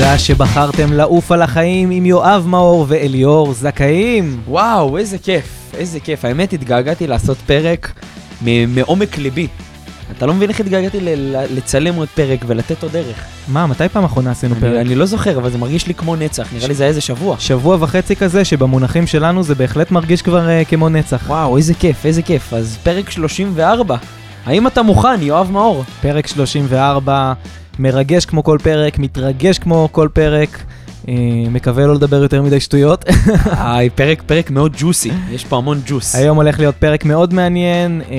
[0.00, 4.40] תודה שבחרתם לעוף על החיים עם יואב מאור ואליאור זכאים.
[4.48, 6.24] וואו, איזה כיף, איזה כיף.
[6.24, 7.92] האמת, התגעגעתי לעשות פרק
[8.68, 9.46] מעומק ליבי.
[10.16, 10.98] אתה לא מבין איך התגעגעתי
[11.50, 13.24] לצלם עוד פרק ולתת עוד ערך.
[13.48, 14.86] מה, מתי פעם אחרונה עשינו אני, פרק?
[14.86, 17.36] אני לא זוכר, אבל זה מרגיש לי כמו נצח, נראה לי זה היה איזה שבוע.
[17.38, 21.24] שבוע וחצי כזה, שבמונחים שלנו זה בהחלט מרגיש כבר uh, כמו נצח.
[21.26, 22.54] וואו, איזה כיף, איזה כיף.
[22.54, 23.96] אז פרק 34.
[24.46, 25.84] האם אתה מוכן, יואב מאור?
[26.02, 27.32] פרק 34,
[27.80, 30.62] מרגש כמו כל פרק, מתרגש כמו כל פרק.
[31.08, 31.14] אה,
[31.50, 33.04] מקווה לא לדבר יותר מדי שטויות.
[33.64, 36.14] היי, פרק, פרק מאוד ג'וסי, יש פה המון ג'וס.
[36.14, 38.16] היום הולך להיות פרק מאוד מעניין, אה,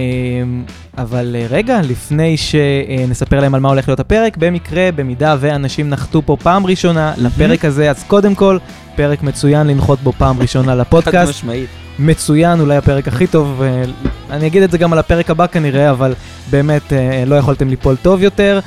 [0.98, 6.22] אבל אה, רגע, לפני שנספר להם על מה הולך להיות הפרק, במקרה, במידה ואנשים נחתו
[6.26, 8.58] פה פעם ראשונה לפרק הזה, אז קודם כל,
[8.96, 11.30] פרק מצוין לנחות בו פעם ראשונה חד לפודקאסט.
[11.30, 11.70] משמעית.
[12.00, 13.84] מצוין, אולי הפרק הכי טוב, אה,
[14.30, 16.14] אני אגיד את זה גם על הפרק הבא כנראה, אבל
[16.50, 18.60] באמת אה, לא יכולתם ליפול טוב יותר.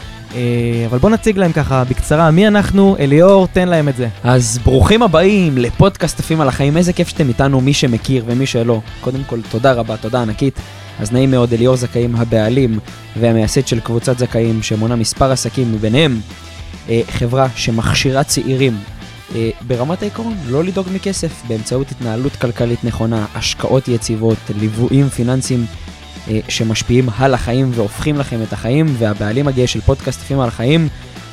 [0.91, 2.97] אבל בואו נציג להם ככה בקצרה, מי אנחנו?
[3.01, 4.09] אליאור, תן להם את זה.
[4.25, 8.81] אז ברוכים הבאים לפודקאסט עפים על החיים, איזה כיף שאתם איתנו, מי שמכיר ומי שלא.
[9.01, 10.61] קודם כל, תודה רבה, תודה ענקית.
[11.01, 12.79] אז נעים מאוד, אליאור זכאים הבעלים
[13.17, 16.21] והמייסד של קבוצת זכאים, שמונה מספר עסקים, מביניהם.
[16.89, 18.77] אה, חברה שמכשירה צעירים.
[19.35, 25.65] אה, ברמת העיקרון, לא לדאוג מכסף, באמצעות התנהלות כלכלית נכונה, השקעות יציבות, ליוויים פיננסיים
[26.29, 30.89] אה, שמשפיעים על החיים והופכים לכם את החיים, והבעלים הגאה של פודקאסט עפים על החיים,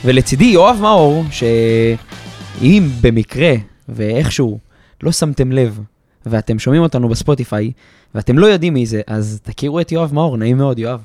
[0.06, 3.54] ולצידי יואב מאור, שאם במקרה
[3.90, 4.60] ואיכשהו
[5.04, 5.80] לא שמתם לב,
[6.26, 7.72] ואתם שומעים אותנו בספוטיפיי,
[8.16, 11.00] ואתם לא יודעים מי זה, אז תכירו את יואב מאור, נעים מאוד, יואב.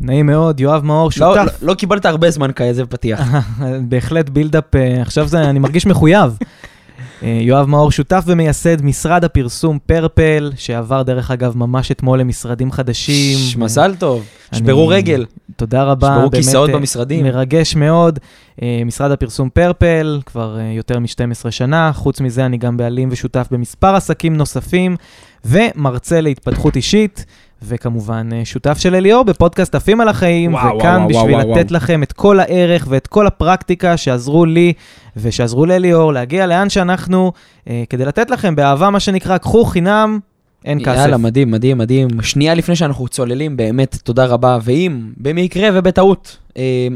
[0.00, 1.62] נעים מאוד, יואב מאור, לא, שותף.
[1.62, 3.20] לא, לא קיבלת הרבה זמן כזה בפתיח.
[3.88, 6.38] בהחלט בילדאפ, אה, עכשיו זה, אני מרגיש מחויב.
[7.22, 13.38] אה, יואב מאור, שותף ומייסד משרד הפרסום פרפל, שעבר דרך אגב ממש אתמול למשרדים חדשים.
[13.38, 15.26] ש- מזל טוב, אני- שברו רגל,
[15.56, 16.06] תודה רבה.
[16.08, 17.24] שברו באמת, כיסאות אה, במשרדים.
[17.24, 18.18] מרגש מאוד.
[18.62, 21.90] אה, משרד הפרסום פרפל, כבר יותר מ-12 שנה.
[21.94, 24.96] חוץ מזה, אני גם בעלים ושותף במספר עסקים נוספים,
[25.44, 27.24] ומרצה להתפתחות אישית.
[27.62, 31.70] וכמובן, אה, שותף של אליאור בפודקאסט עפים על החיים, וואו, וכאן וואו, בשביל וואו, לתת
[31.70, 31.76] וואו.
[31.76, 34.72] לכם את כל הערך ואת כל הפרקטיקה שעזרו לי
[35.16, 37.32] ושעזרו לאליאור להגיע לאן שאנחנו,
[37.68, 40.18] אה, כדי לתת לכם באהבה, מה שנקרא, קחו חינם,
[40.64, 40.96] אין כסף.
[40.96, 42.08] יאללה, מדהים, מדהים, מדהים.
[42.22, 44.58] שנייה לפני שאנחנו צוללים, באמת, תודה רבה.
[44.62, 46.36] ואם, במקרה ובטעות,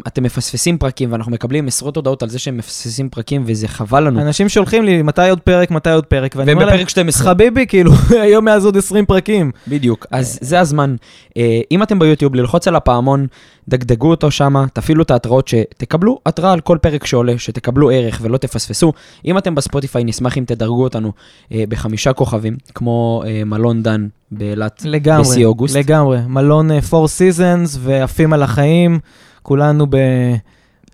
[0.06, 4.20] אתם מפספסים פרקים, ואנחנו מקבלים עשרות הודעות על זה שהם מפספסים פרקים, וזה חבל לנו.
[4.20, 7.26] אנשים שולחים לי, מתי עוד פרק, מתי עוד פרק, ואני אומר להם, בפרק 12.
[7.26, 7.92] חביבי, כאילו,
[8.24, 9.50] היום מאז עוד 20 פרקים.
[9.68, 10.96] בדיוק, אז זה הזמן.
[11.36, 13.26] אה, אם אתם ביוטיוב, ללחוץ על הפעמון,
[13.68, 18.36] דגדגו אותו שמה, תפעילו את ההתראות שתקבלו התראה על כל פרק שעולה, שתקבלו ערך ולא
[18.36, 18.92] תפספסו.
[19.24, 21.12] אם אתם בספוטיפיי, נשמח אם תדרגו אותנו
[21.52, 24.82] אה, בחמישה כוכבים, כמו אה, מלון דן באילת.
[24.84, 25.44] לגמרי.
[25.74, 26.18] לגמרי.
[26.28, 28.98] מלון אה, Four Seasons ועפים על החיים,
[29.44, 29.86] כולנו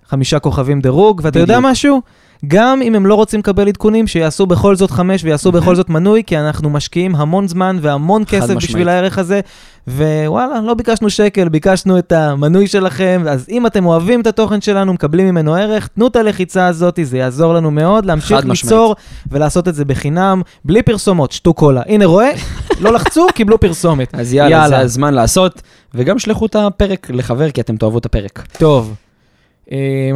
[0.07, 1.71] בחמישה כוכבים דירוג, ואתה יודע בדיוק.
[1.71, 2.01] משהו?
[2.47, 6.23] גם אם הם לא רוצים לקבל עדכונים, שיעשו בכל זאת חמש ויעשו בכל זאת מנוי,
[6.27, 8.55] כי אנחנו משקיעים המון זמן והמון כסף.
[8.55, 9.39] בשביל הערך הזה,
[9.87, 14.93] ווואלה, לא ביקשנו שקל, ביקשנו את המנוי שלכם, אז אם אתם אוהבים את התוכן שלנו,
[14.93, 18.45] מקבלים ממנו ערך, תנו את הלחיצה הזאת, זה יעזור לנו מאוד להמשיך.
[18.45, 18.95] ליצור
[19.31, 21.81] ולעשות את זה בחינם, בלי פרסומות, שתו קולה.
[21.87, 22.31] הנה, רואה?
[22.79, 24.15] לא לחצו, קיבלו פרסומת.
[24.15, 25.61] אז יאללה, זה הזמן לעשות,
[25.93, 28.47] וגם שלחו את הפרק לחבר, כי אתם תאהבו את הפרק.
[28.57, 28.93] טוב.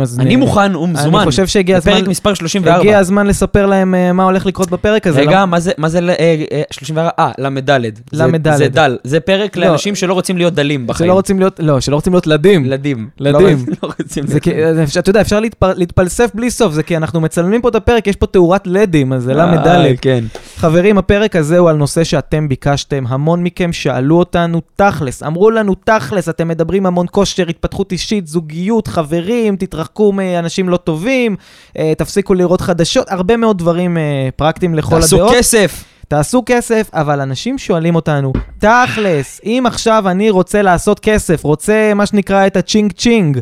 [0.01, 1.19] אז אני מוכן ומזומן.
[1.19, 2.79] אני חושב שהגיע הזמן, פרק מספר 34.
[2.79, 5.19] הגיע הזמן לספר להם אה, מה הולך לקרות בפרק הזה.
[5.19, 5.45] רגע, לא?
[5.45, 6.15] מה זה, מה זה, ל- אה,
[6.51, 7.09] אה, 34?
[7.19, 7.69] אה, ל"ד.
[8.13, 8.53] ל"ד.
[8.57, 8.97] זה דל.
[9.03, 9.65] זה פרק לא.
[9.67, 11.07] לאנשים שלא רוצים להיות דלים בחיים.
[11.07, 12.65] שלא רוצים להיות, לא, שלא רוצים להיות לדים.
[12.65, 13.07] לדים.
[13.19, 13.65] לדים.
[13.83, 17.69] לא רוצים להיות אתה יודע, אפשר להתפ- להתפלסף בלי סוף, זה כי אנחנו מצלמים פה
[17.69, 19.95] את הפרק, יש פה תאורת לדים, אז זה ל"ד.
[20.01, 20.23] כן.
[20.57, 25.75] חברים, הפרק הזה הוא על נושא שאתם ביקשתם, המון מכם שאלו אותנו תכלס, אמרו לנו
[25.75, 31.35] תכלס, אתם מדברים המון כושר, התפתחות אישית, זוגיות, חברים, תתרחקו מאנשים לא טובים,
[31.77, 35.35] אה, תפסיקו לראות חדשות, הרבה מאוד דברים אה, פרקטיים לכל תעשו הדעות.
[35.35, 35.83] כסף.
[36.07, 42.05] תעשו כסף, אבל אנשים שואלים אותנו, תכלס, אם עכשיו אני רוצה לעשות כסף, רוצה מה
[42.05, 43.39] שנקרא את הצ'ינג צ'ינג,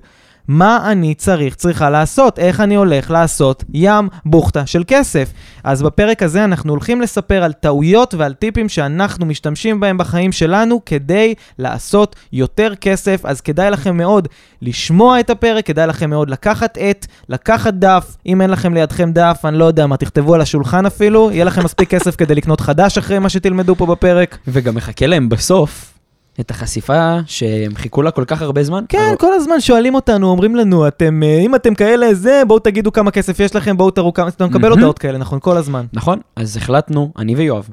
[0.48, 2.40] מה אני צריך, צריכה לעשות?
[2.40, 5.30] איך אני הולך לעשות ים בוכטה של כסף?
[5.64, 10.82] אז בפרק הזה אנחנו הולכים לספר על טעויות ועל טיפים שאנחנו משתמשים בהם בחיים שלנו
[10.86, 14.28] כדי לעשות יותר כסף, אז כדאי לכם מאוד
[14.62, 19.42] לשמוע את הפרק, כדאי לכם מאוד לקחת עט, לקחת דף, אם אין לכם לידכם דף,
[19.46, 22.98] אני לא יודע מה, תכתבו על השולחן אפילו, יהיה לכם מספיק כסף כדי לקנות חדש
[22.98, 24.38] אחרי מה שתלמדו פה בפרק.
[24.48, 25.93] וגם מחכה להם בסוף
[26.40, 28.84] את החשיפה שהם חיכו לה כל כך הרבה זמן.
[28.90, 32.60] כן, אבל- כל הזמן שואלים אותנו, אומרים לנו, אתם, אה, אם אתם כאלה זה, בואו
[32.60, 34.70] תגידו כמה כסף יש לכם, בואו תראו כמה, אתה מקבל.
[34.70, 35.40] הודעות כאלה, נכון?
[35.42, 35.86] כל הזמן.
[35.94, 37.70] נכון, אז החלטנו, אני ויואב,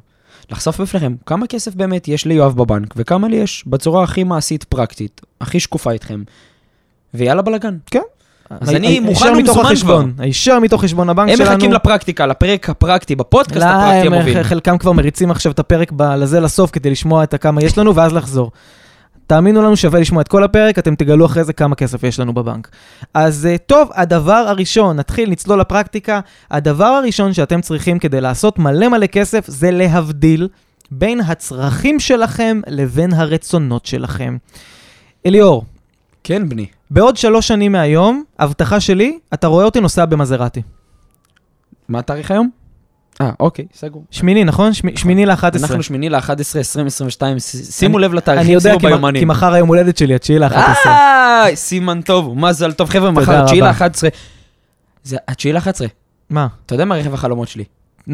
[0.50, 5.20] לחשוף בפניכם כמה כסף באמת יש ליואב בבנק, וכמה לי יש בצורה הכי מעשית פרקטית,
[5.40, 6.22] הכי שקופה איתכם.
[7.14, 7.76] ויאללה בלאגן.
[8.50, 11.50] אז אני מוכן ומזומן החשבון, הישר מתוך חשבון הבנק הם שלנו.
[11.50, 14.42] מחכים לפרקטיקה, לפרק הפרקטי בפודקאסט לא, הפרקטי הם, המוביל.
[14.42, 18.12] חלקם כבר מריצים עכשיו את הפרק לזה לסוף כדי לשמוע את הכמה יש לנו ואז
[18.12, 18.50] לחזור.
[19.26, 22.34] תאמינו לנו, שווה לשמוע את כל הפרק, אתם תגלו אחרי זה כמה כסף יש לנו
[22.34, 22.68] בבנק.
[23.14, 26.20] אז אה, טוב, הדבר הראשון, נתחיל, נצלול לפרקטיקה.
[26.50, 30.48] הדבר הראשון שאתם צריכים כדי לעשות מלא מלא כסף זה להבדיל
[30.90, 34.36] בין הצרכים שלכם לבין הרצונות שלכם.
[35.26, 35.64] אליאור,
[36.24, 36.66] כן, בני.
[36.90, 40.62] בעוד שלוש שנים מהיום, הבטחה שלי, אתה רואה אותי נוסע במזרטי.
[41.88, 42.50] מה התאריך היום?
[43.20, 44.04] אה, אוקיי, סגור.
[44.10, 44.72] שמיני, נכון?
[44.72, 45.44] שמ- שמיני ל-11.
[45.60, 47.36] אנחנו שמיני ל-11, 2022,
[47.70, 49.20] שימו אני- לב לתאריכים, אני יודע, שימו כי, מ- ביומנים.
[49.20, 50.56] כי מחר היום הולדת שלי, התשיעי ל-11.
[50.86, 52.88] אה, סימן טוב, מזל טוב.
[52.90, 53.70] חבר'ה, מחר, 9 רבה.
[53.70, 54.08] ל-11.
[55.04, 55.80] זה ה-9 ל-11.
[56.30, 56.46] מה?
[56.66, 57.64] אתה יודע מה רכב החלומות שלי?
[58.08, 58.12] 9-11.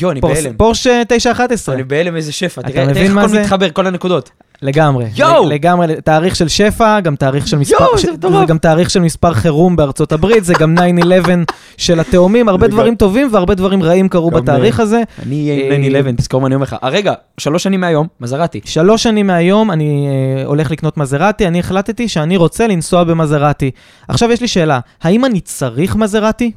[0.00, 0.56] יו, אני בהלם.
[0.56, 1.74] פורשה 911.
[1.74, 2.62] אני בהלם איזה שפע.
[2.62, 3.38] תראה איך הכל?
[3.38, 4.30] מתחבר, כל הנקודות.
[4.62, 5.06] לגמרי.
[5.16, 5.48] יואו!
[5.48, 7.76] לגמרי, תאריך של שפע, גם תאריך של מספר...
[7.84, 8.40] יואו, ש- זה מטורף.
[8.40, 11.28] זה גם תאריך של מספר חירום בארצות הברית, זה גם 9-11
[11.76, 15.02] של התאומים, הרבה דברים טובים והרבה דברים רעים קרו בתאריך הזה.
[15.26, 16.76] אני אהיה אה, עם 9-11, תזכור מה אני אומר לך.
[16.82, 18.60] אה, רגע, שלוש שנים מהיום, מזרטי.
[18.64, 20.06] שלוש שנים מהיום אני
[20.38, 23.70] אה, הולך לקנות מזרטי, אני החלטתי שאני רוצה לנסוע במזרטי.
[24.08, 26.52] עכשיו יש לי שאלה, האם אני צריך מזרטי?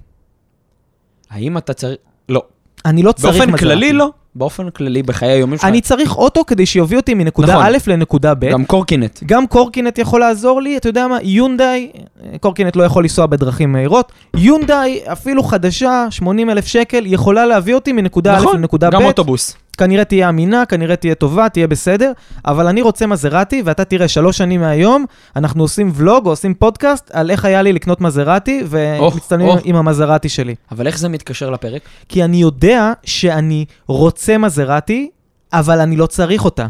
[1.32, 1.96] האם אתה צריך...
[2.30, 2.44] לא.
[2.86, 3.64] אני לא צריך באופן מזרטי.
[3.66, 4.10] כללי לא.
[4.40, 5.66] באופן כללי, בחיי היומים שלך.
[5.68, 7.66] אני צריך אוטו כדי שיוביל אותי מנקודה נכון.
[7.66, 8.52] א' לנקודה ב'.
[8.52, 9.20] גם קורקינט.
[9.26, 11.92] גם קורקינט יכול לעזור לי, אתה יודע מה, יונדאי,
[12.40, 17.92] קורקינט לא יכול לנסוע בדרכים מהירות, יונדאי, אפילו חדשה, 80 אלף שקל, יכולה להביא אותי
[17.92, 19.58] מנקודה א' נכון, לנקודה גם ב', אוטובוס.
[19.80, 22.12] כנראה תהיה אמינה, כנראה תהיה טובה, תהיה בסדר,
[22.46, 25.06] אבל אני רוצה מזרטי, ואתה תראה, שלוש שנים מהיום,
[25.36, 29.58] אנחנו עושים ולוג או עושים פודקאסט על איך היה לי לקנות מזרטי, ומצטלמים או.
[29.64, 30.56] עם המזרטי שלי.
[30.72, 31.82] אבל איך זה מתקשר לפרק?
[32.10, 35.10] כי אני יודע שאני רוצה מזרטי,
[35.54, 36.68] אבל אני לא צריך אותה.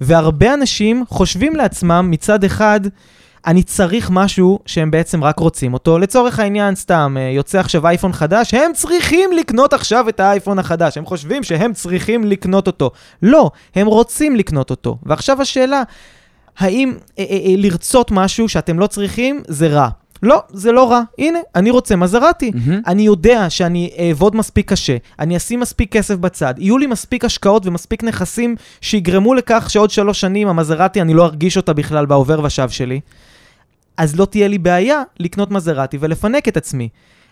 [0.00, 2.80] והרבה אנשים חושבים לעצמם מצד אחד,
[3.46, 5.98] אני צריך משהו שהם בעצם רק רוצים אותו.
[5.98, 10.98] לצורך העניין, סתם, אה, יוצא עכשיו אייפון חדש, הם צריכים לקנות עכשיו את האייפון החדש.
[10.98, 12.90] הם חושבים שהם צריכים לקנות אותו.
[13.22, 14.98] לא, הם רוצים לקנות אותו.
[15.02, 15.82] ועכשיו השאלה,
[16.58, 19.88] האם אה, אה, אה, לרצות משהו שאתם לא צריכים זה רע?
[20.22, 21.02] לא, זה לא רע.
[21.18, 22.50] הנה, אני רוצה מזרטי.
[22.54, 22.80] מהמם.
[22.86, 27.66] אני יודע שאני אעבוד מספיק קשה, אני אשים מספיק כסף בצד, יהיו לי מספיק השקעות
[27.66, 32.68] ומספיק נכסים שיגרמו לכך שעוד שלוש שנים המזרטי, אני לא ארגיש אותה בכלל בעובר ושב
[32.68, 33.00] שלי,
[33.96, 36.88] אז לא תהיה לי בעיה לקנות מזרטי ולפנק את עצמי.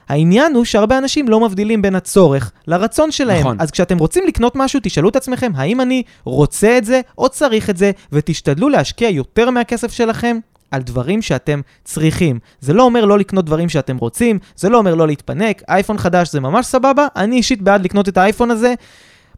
[0.08, 3.40] העניין הוא שהרבה אנשים לא מבדילים בין הצורך לרצון שלהם.
[3.40, 3.56] נכון.
[3.60, 7.70] אז כשאתם רוצים לקנות משהו, תשאלו את עצמכם, האם אני רוצה את זה או צריך
[7.70, 10.38] את זה, ותשתדלו להשקיע יותר מהכסף שלכם
[10.70, 12.38] על דברים שאתם צריכים.
[12.60, 16.32] זה לא אומר לא לקנות דברים שאתם רוצים, זה לא אומר לא להתפנק, אייפון חדש
[16.32, 18.74] זה ממש סבבה, אני אישית בעד לקנות את האייפון הזה.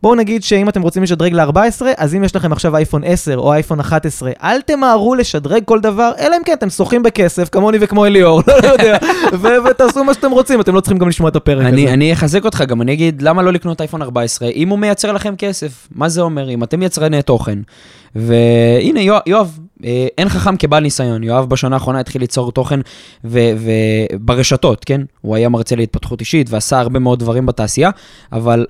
[0.02, 3.52] בואו נגיד שאם אתם רוצים לשדרג ל-14, אז אם יש לכם עכשיו אייפון 10 או
[3.52, 8.06] אייפון 11, אל תמהרו לשדרג כל דבר, אלא אם כן אתם שוחים בכסף, כמוני וכמו
[8.06, 8.98] אליאור, לא יודע,
[9.32, 11.94] ו- ותעשו מה שאתם רוצים, אתם לא צריכים גם לשמוע את הפרק אני, הזה.
[11.94, 14.48] אני אחזק אותך גם, אני אגיד, למה לא לקנות אייפון 14?
[14.48, 16.50] אם הוא מייצר לכם כסף, מה זה אומר?
[16.50, 17.58] אם אתם יצרני תוכן,
[18.14, 22.80] והנה, יואב, יואב אה, אין חכם כבעל ניסיון, יואב בשנה האחרונה התחיל ליצור תוכן
[23.24, 23.50] ו-
[24.12, 25.00] וברשתות, כן?
[25.20, 27.90] הוא היה מרצה להתפתחות אישית ועשה הרבה מאוד דברים בתעשייה,
[28.32, 28.66] אבל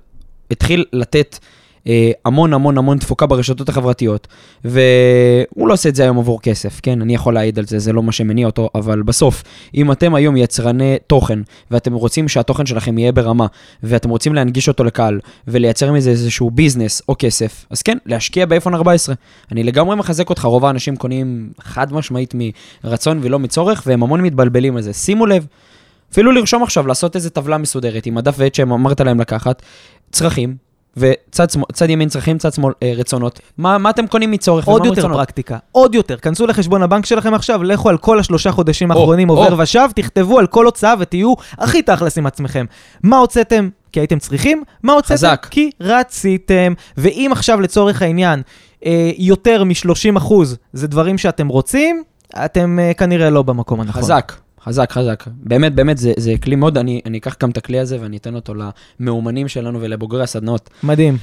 [0.52, 1.38] התחיל לתת
[1.87, 4.28] אה, המון המון המון תפוקה ברשתות החברתיות,
[4.64, 7.02] והוא לא עושה את זה היום עבור כסף, כן?
[7.02, 9.42] אני יכול להעיד על זה, זה לא מה שמניע אותו, אבל בסוף,
[9.75, 11.38] אם אתם היום יצרני תוכן,
[11.71, 13.47] ואתם רוצים שהתוכן שלכם יהיה ברמה,
[13.82, 18.75] ואתם רוצים להנגיש אותו לקהל, ולייצר מזה איזשהו ביזנס או כסף, אז כן, להשקיע באייפון
[18.75, 19.14] 14.
[19.52, 22.35] אני לגמרי מחזק אותך, רוב האנשים קונים חד משמעית
[22.85, 24.92] מרצון ולא מצורך, והם המון מתבלבלים על זה.
[24.92, 25.47] שימו לב,
[26.12, 29.62] אפילו לרשום עכשיו, לעשות איזה טבלה מסודרת עם הדף ועט שאמרת להם לקחת,
[30.12, 30.57] צרכים,
[30.97, 33.40] וצד שמאל, צד ימין צרכים, צד שמאל אה, רצונות.
[33.59, 35.16] מה, מה אתם קונים מצורך עוד יותר מרצונות?
[35.16, 36.16] פרקטיקה, עוד יותר.
[36.16, 39.45] כנסו לחשבון הבנק שלכם עכשיו, לכו על כל השלושה חודשים או, האחרונים או.
[39.45, 42.64] עובר ושב, תכתבו על כל הוצאה ותהיו הכי תכלס עם עצמכם.
[43.02, 43.69] מה הוצאתם?
[43.92, 45.14] כי הייתם צריכים, מה הוצאתם?
[45.14, 45.47] חזק.
[45.50, 46.73] כי רציתם.
[46.97, 48.42] ואם עכשיו לצורך העניין
[48.87, 50.33] אה, יותר מ-30%
[50.73, 52.02] זה דברים שאתם רוצים,
[52.45, 54.02] אתם אה, כנראה לא במקום הנכון.
[54.02, 54.33] חזק,
[54.64, 55.25] חזק, חזק.
[55.35, 58.35] באמת, באמת, זה, זה כלי מאוד, אני, אני אקח גם את הכלי הזה ואני אתן
[58.35, 58.52] אותו
[59.00, 60.71] למאומנים שלנו ולבוגרי הסדנאות.
[60.83, 61.16] מדהים.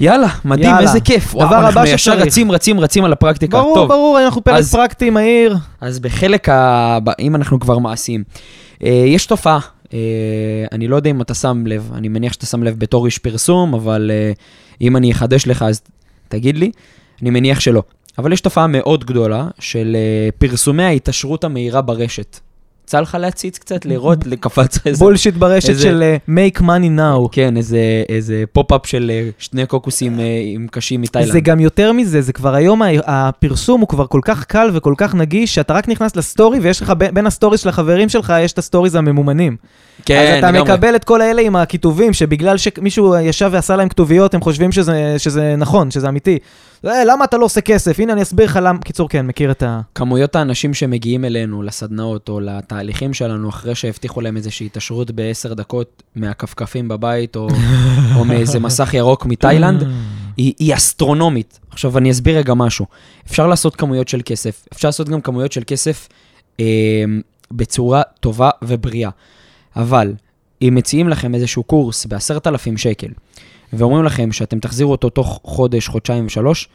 [0.00, 0.80] יאללה, מדהים, יאללה.
[0.80, 1.34] איזה כיף.
[1.34, 2.26] וואו, דבר אנחנו הבא ישר שצריך.
[2.26, 3.60] רצים, רצים, רצים על הפרקטיקה.
[3.60, 5.56] ברור, טוב, ברור, אנחנו פרק אז- פרקטי מהיר.
[5.80, 6.98] אז בחלק ה...
[7.04, 8.24] ב- אם אנחנו כבר מעשיים,
[8.84, 9.58] אה, יש תופעה,
[9.94, 9.98] אה,
[10.72, 13.74] אני לא יודע אם אתה שם לב, אני מניח שאתה שם לב בתור איש פרסום,
[13.74, 14.32] אבל אה,
[14.80, 15.82] אם אני אחדש לך אז
[16.28, 16.70] תגיד לי,
[17.22, 17.82] אני מניח שלא.
[18.18, 22.40] אבל יש תופעה מאוד גדולה של אה, פרסומי ההתעשרות המהירה ברשת.
[22.84, 24.98] יצא לך להציץ קצת, לראות, קפץ לך איזה...
[25.04, 26.16] בולשיט ברשת איזה- של אה,
[26.48, 27.28] make money now.
[27.32, 27.78] כן, איזה,
[28.08, 31.32] איזה פופ-אפ של אה, שני קוקוסים אה, עם קשים מתאילנד.
[31.32, 35.14] זה גם יותר מזה, זה כבר היום, הפרסום הוא כבר כל כך קל וכל כך
[35.14, 38.58] נגיש, שאתה רק נכנס לסטורי, ויש לך ב- בין הסטוריז של החברים שלך, יש את
[38.58, 39.56] הסטוריז הממומנים.
[40.04, 40.62] כן, אז אתה לגמרי.
[40.74, 45.14] מקבל את כל האלה עם הכיתובים, שבגלל שמישהו ישב ועשה להם כתוביות, הם חושבים שזה,
[45.18, 46.38] שזה נכון, שזה אמיתי.
[46.86, 48.00] אה, למה אתה לא עושה כסף?
[48.00, 48.78] הנה, אני אסביר לך למה.
[48.78, 49.80] קיצור, כן, מכיר את ה...
[49.94, 56.02] כמויות האנשים שמגיעים אלינו לסדנאות או לתהליכים שלנו אחרי שהבטיחו להם איזושהי התעשרות בעשר דקות
[56.16, 57.48] מהכפכפים בבית או,
[58.16, 59.82] או מאיזה מסך ירוק מתאילנד,
[60.36, 61.58] היא, היא אסטרונומית.
[61.70, 62.86] עכשיו אני אסביר רגע משהו.
[63.26, 66.08] אפשר לעשות כמויות של כסף, אפשר לעשות גם כמויות של כסף
[66.60, 66.64] אה,
[67.50, 69.10] בצורה טובה ובריאה.
[69.76, 70.12] אבל
[70.62, 73.08] אם מציעים לכם איזשהו קורס בעשרת אלפים שקל,
[73.78, 76.68] ואומרים לכם שאתם תחזירו אותו תוך חודש, חודשיים ושלוש,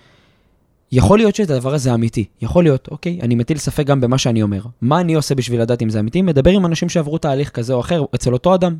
[0.91, 2.25] יכול להיות שהדבר הזה אמיתי.
[2.41, 4.62] יכול להיות, אוקיי, אני מטיל ספק גם במה שאני אומר.
[4.82, 6.22] מה אני עושה בשביל לדעת אם זה אמיתי?
[6.22, 8.75] מדבר עם אנשים שעברו תהליך כזה או אחר אצל אותו אדם.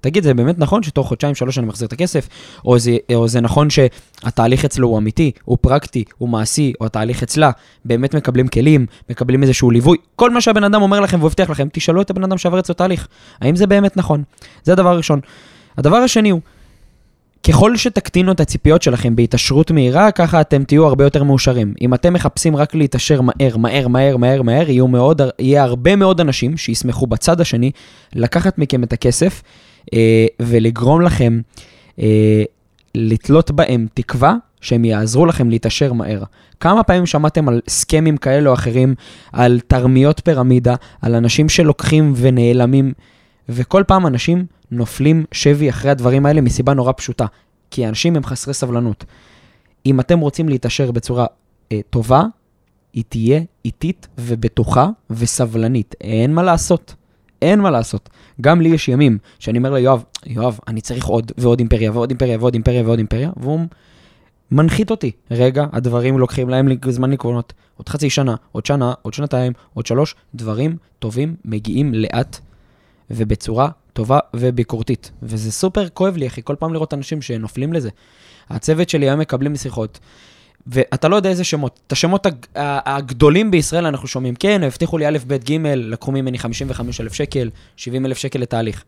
[0.00, 2.28] תגיד, זה באמת נכון שתוך חודשיים, שלוש אני מחזיר את הכסף?
[2.64, 7.22] או זה, או זה נכון שהתהליך אצלו הוא אמיתי, הוא פרקטי, הוא מעשי, או התהליך
[7.22, 7.50] אצלה,
[7.84, 9.96] באמת מקבלים כלים, מקבלים איזשהו ליווי?
[10.16, 13.08] כל מה שהבן אדם אומר לכם והוא לכם, תשאלו את הבן אדם שעבר אצלו תהליך.
[13.40, 14.22] האם זה באמת נכון?
[14.64, 15.20] זה הדבר הראשון.
[15.78, 16.40] הדבר השני הוא,
[17.42, 21.74] ככל שתקטינו את הציפיות שלכם בהתעשרות מהירה, ככה אתם תהיו הרבה יותר מאושרים.
[21.80, 26.20] אם אתם מחפשים רק להתעשר מהר, מהר, מהר, מהר, מהר, יהיו מאוד, יהיה הרבה מאוד
[26.20, 27.70] אנשים שישמחו בצד השני
[28.14, 29.42] לקחת מכם את הכסף
[29.94, 31.40] אה, ולגרום לכם
[32.00, 32.42] אה,
[32.94, 36.22] לתלות בהם תקווה שהם יעזרו לכם להתעשר מהר.
[36.60, 38.94] כמה פעמים שמעתם על סכמים כאלה או אחרים,
[39.32, 42.92] על תרמיות פירמידה, על אנשים שלוקחים ונעלמים,
[43.48, 47.26] וכל פעם אנשים נופלים שבי אחרי הדברים האלה מסיבה נורא פשוטה,
[47.70, 49.04] כי אנשים הם חסרי סבלנות.
[49.86, 51.26] אם אתם רוצים להתעשר בצורה
[51.72, 52.22] אה, טובה,
[52.92, 55.94] היא תהיה איטית ובטוחה וסבלנית.
[56.00, 56.94] אין מה לעשות.
[57.42, 58.08] אין מה לעשות.
[58.40, 62.38] גם לי יש ימים שאני אומר ליואב, יואב, אני צריך עוד ועוד אימפריה ועוד אימפריה
[62.40, 63.60] ועוד אימפריה ועוד אימפריה, והוא
[64.50, 65.10] מנחית אותי.
[65.30, 67.52] רגע, הדברים לוקחים להם זמן לקרונות.
[67.76, 72.38] עוד חצי שנה, עוד שנה, עוד שנתיים, עוד שלוש, דברים טובים מגיעים לאט
[73.10, 75.10] ובצורה טובה וביקורתית.
[75.22, 77.90] וזה סופר כואב לי, אחי, כל פעם לראות אנשים שנופלים לזה.
[78.50, 79.98] הצוות שלי היום מקבלים שיחות,
[80.66, 81.80] ואתה לא יודע איזה שמות.
[81.86, 84.34] את השמות הגדולים בישראל אנחנו שומעים.
[84.34, 88.84] כן, הבטיחו לי א', ב', ג', לקחו ממני 55,000 שקל, 70,000 שקל לתהליך.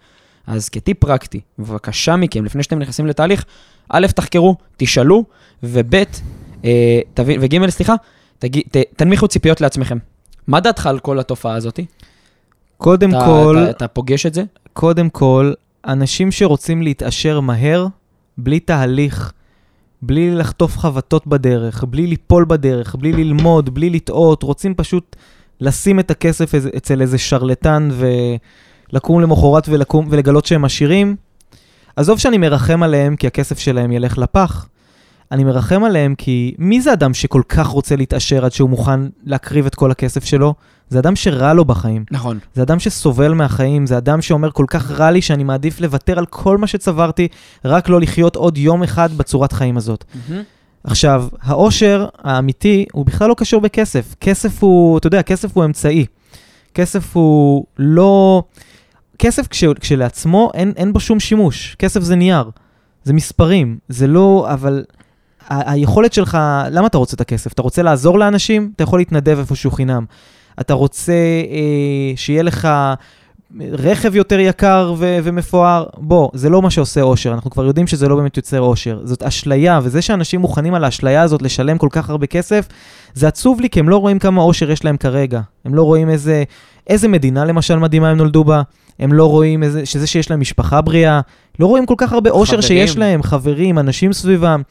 [0.47, 3.45] אז כטיפ פרקטי, בבקשה מכם, לפני שאתם נכנסים לתהליך,
[3.89, 5.25] א', תחקרו, תשאלו,
[5.63, 5.95] וב',
[6.65, 7.95] אה, וג', סליחה,
[8.97, 9.99] תנמיכו ציפיות לעצמכם.
[10.47, 11.81] מה דעתך על כל התופעה הזאת?
[12.81, 14.43] קודם אתה, כל, אתה, אתה פוגש את זה?
[14.73, 15.53] קודם כל,
[15.87, 17.87] אנשים שרוצים להתעשר מהר,
[18.39, 19.33] בלי תהליך,
[20.03, 25.17] בלי לחטוף חבטות בדרך, בלי ליפול בדרך, בלי ללמוד, בלי לטעות, רוצים פשוט
[25.61, 27.89] לשים את הכסף אצל איזה שרלטן
[28.93, 31.17] ולקום למחרת ולקום, ולגלות שהם עשירים.
[31.97, 34.69] עזוב שאני מרחם עליהם כי הכסף שלהם ילך לפח.
[35.33, 39.67] אני מרחם עליהם כי מי זה אדם שכל כך רוצה להתעשר עד שהוא מוכן להקריב
[39.67, 40.55] את כל הכסף שלו?
[40.91, 42.05] זה אדם שרע לו בחיים.
[42.11, 42.39] נכון.
[42.55, 46.27] זה אדם שסובל מהחיים, זה אדם שאומר כל כך רע לי שאני מעדיף לוותר על
[46.27, 47.29] כל מה שצברתי,
[47.65, 50.05] רק לא לחיות עוד יום אחד בצורת חיים הזאת.
[50.85, 54.15] עכשיו, העושר האמיתי הוא בכלל לא קשור בכסף.
[54.21, 56.07] כסף הוא, אתה יודע, כסף הוא אמצעי.
[56.75, 58.43] כסף הוא לא...
[59.19, 61.77] כסף כש, כשלעצמו אין, אין בו שום שימוש.
[61.79, 62.51] כסף זה נייר,
[63.05, 64.47] זה מספרים, זה לא...
[64.53, 64.85] אבל
[65.49, 66.39] ה- היכולת שלך,
[66.71, 67.53] למה אתה רוצה את הכסף?
[67.53, 68.73] אתה רוצה לעזור לאנשים?
[68.77, 70.05] אתה יכול להתנדב איפשהו חינם.
[70.61, 71.13] אתה רוצה
[71.51, 72.69] אה, שיהיה לך
[73.61, 75.87] רכב יותר יקר ו- ומפואר?
[75.97, 79.01] בוא, זה לא מה שעושה אושר, אנחנו כבר יודעים שזה לא באמת יוצר אושר.
[79.05, 82.69] זאת אשליה, וזה שאנשים מוכנים על האשליה הזאת לשלם כל כך הרבה כסף,
[83.15, 85.41] זה עצוב לי, כי הם לא רואים כמה אושר יש להם כרגע.
[85.65, 86.45] הם לא רואים איזה,
[86.87, 88.63] איזה מדינה למשל מדהימה הם נולדו בה,
[88.99, 91.21] הם לא רואים איזה, שזה שיש להם משפחה בריאה,
[91.59, 92.87] לא רואים כל כך הרבה אושר חברים.
[92.87, 94.63] שיש להם, חברים, אנשים סביבם.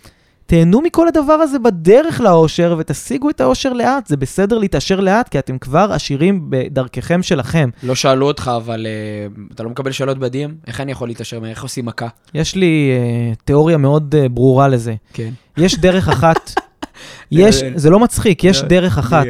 [0.49, 4.07] תהנו מכל הדבר הזה בדרך לאושר ותשיגו את האושר לאט.
[4.07, 7.69] זה בסדר להתעשר לאט, כי אתם כבר עשירים בדרככם שלכם.
[7.83, 10.67] לא שאלו אותך, אבל uh, אתה לא מקבל שאלות ב-DM?
[10.67, 11.45] איך אני יכול להתעשר?
[11.45, 12.07] איך עושים מכה?
[12.33, 12.91] יש לי
[13.33, 14.95] uh, תיאוריה מאוד uh, ברורה לזה.
[15.13, 15.29] כן.
[15.57, 16.51] יש דרך אחת,
[17.31, 19.25] יש, זה לא מצחיק, יש דרך אחת.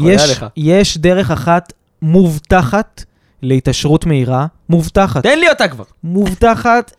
[0.00, 1.72] יש, יש דרך אחת
[2.02, 3.04] מובטחת
[3.42, 5.22] להתעשרות מהירה, מובטחת.
[5.22, 5.84] תן לי אותה כבר.
[6.04, 6.92] מובטחת.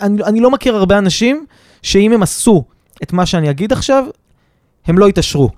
[0.00, 1.46] אני, אני לא מכיר הרבה אנשים
[1.82, 2.64] שאם הם עשו
[3.02, 4.04] את מה שאני אגיד עכשיו,
[4.86, 5.50] הם לא יתעשרו.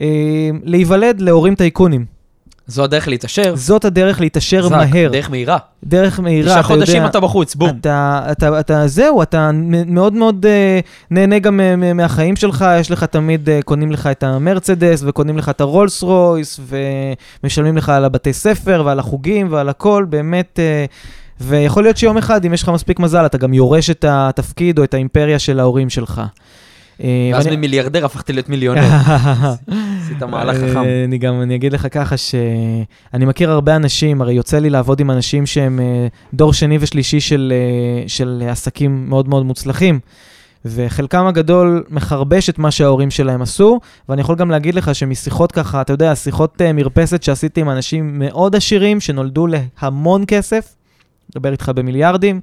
[0.00, 2.22] אה, להיוולד להורים טייקונים.
[2.66, 3.56] זו הדרך להתעשר.
[3.56, 5.10] זאת הדרך להתעשר זק, מהר.
[5.12, 5.58] דרך מהירה.
[5.84, 6.84] דרך מהירה, תשעה אתה יודע.
[6.84, 7.70] חודשים אתה בחוץ, בום.
[7.80, 9.50] אתה, אתה, אתה, זהו, אתה
[9.86, 14.22] מאוד מאוד uh, נהנה גם uh, מהחיים שלך, יש לך תמיד, uh, קונים לך את
[14.22, 16.60] המרצדס, וקונים לך את הרולס רויס,
[17.42, 20.92] ומשלמים לך על הבתי ספר, ועל החוגים, ועל הכל, באמת, uh,
[21.40, 24.84] ויכול להיות שיום אחד, אם יש לך מספיק מזל, אתה גם יורש את התפקיד או
[24.84, 26.22] את האימפריה של ההורים שלך.
[27.02, 28.80] אה, ואז ואני- ממיליארדר הפכתי להיות מיליונר.
[30.04, 30.76] עשית מהלך חכם.
[30.84, 35.00] אה, אני גם, אני אגיד לך ככה, שאני מכיר הרבה אנשים, הרי יוצא לי לעבוד
[35.00, 37.52] עם אנשים שהם אה, דור שני ושלישי של,
[38.06, 40.00] של עסקים מאוד מאוד מוצלחים,
[40.64, 45.80] וחלקם הגדול מחרבש את מה שההורים שלהם עשו, ואני יכול גם להגיד לך שמשיחות ככה,
[45.80, 50.74] אתה יודע, שיחות מרפסת שעשיתי עם אנשים מאוד עשירים, שנולדו להמון כסף,
[51.36, 52.40] מדבר איתך במיליארדים,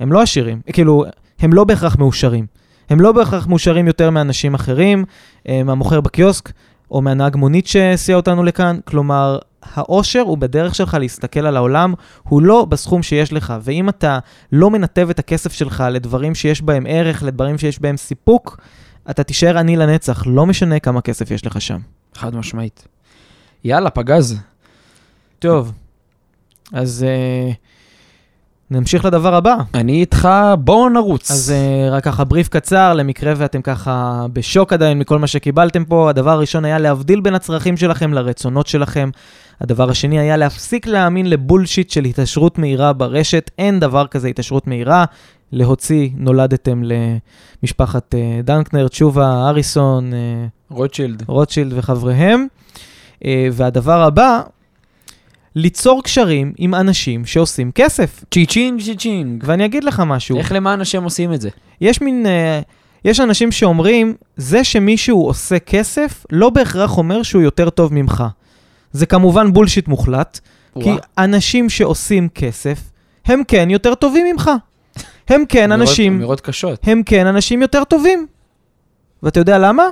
[0.00, 1.04] הם לא עשירים, כאילו,
[1.38, 2.46] הם לא בהכרח מאושרים.
[2.90, 5.04] הם לא בהכרח מאושרים יותר מאנשים אחרים,
[5.48, 6.52] אה, מהמוכר בקיוסק,
[6.90, 8.78] או מהנהג מונית שהסיע אותנו לכאן.
[8.84, 13.54] כלומר, העושר הוא בדרך שלך להסתכל על העולם, הוא לא בסכום שיש לך.
[13.62, 14.18] ואם אתה
[14.52, 18.60] לא מנתב את הכסף שלך לדברים שיש בהם ערך, לדברים שיש בהם סיפוק,
[19.10, 21.78] אתה תישאר עני לנצח, לא משנה כמה כסף יש לך שם.
[22.14, 22.88] חד משמעית.
[23.64, 24.40] יאללה, פגז.
[25.38, 25.72] טוב,
[26.72, 27.54] אז uh,
[28.70, 29.56] נמשיך לדבר הבא.
[29.74, 31.30] אני איתך, בואו נרוץ.
[31.30, 36.10] אז uh, רק ככה בריף קצר, למקרה ואתם ככה בשוק עדיין מכל מה שקיבלתם פה.
[36.10, 39.10] הדבר הראשון היה להבדיל בין הצרכים שלכם לרצונות שלכם.
[39.60, 43.50] הדבר השני היה להפסיק להאמין לבולשיט של התעשרות מהירה ברשת.
[43.58, 45.04] אין דבר כזה התעשרות מהירה.
[45.52, 46.82] להוציא, נולדתם
[47.62, 50.14] למשפחת אה, דנקנר, תשובה, אריסון, אה,
[50.74, 51.22] רוטשילד.
[51.26, 52.46] רוטשילד וחבריהם.
[53.14, 54.40] אה, והדבר הבא,
[55.58, 58.24] ליצור קשרים עם אנשים שעושים כסף.
[58.30, 59.44] צ'יצ'ינג צ'יצ'ינג.
[59.46, 60.38] ואני אגיד לך משהו.
[60.38, 61.48] איך למען השם עושים את זה?
[61.80, 62.64] יש מין, אה,
[63.04, 68.24] יש אנשים שאומרים, זה שמישהו עושה כסף, לא בהכרח אומר שהוא יותר טוב ממך.
[68.92, 70.40] זה כמובן בולשיט מוחלט,
[70.74, 70.96] כי וואה.
[71.18, 72.78] אנשים שעושים כסף,
[73.24, 74.50] הם כן יותר טובים ממך.
[75.28, 76.80] הם כן אנשים, אמירות קשות.
[76.82, 78.26] הם כן אנשים יותר טובים.
[79.22, 79.82] ואתה יודע למה?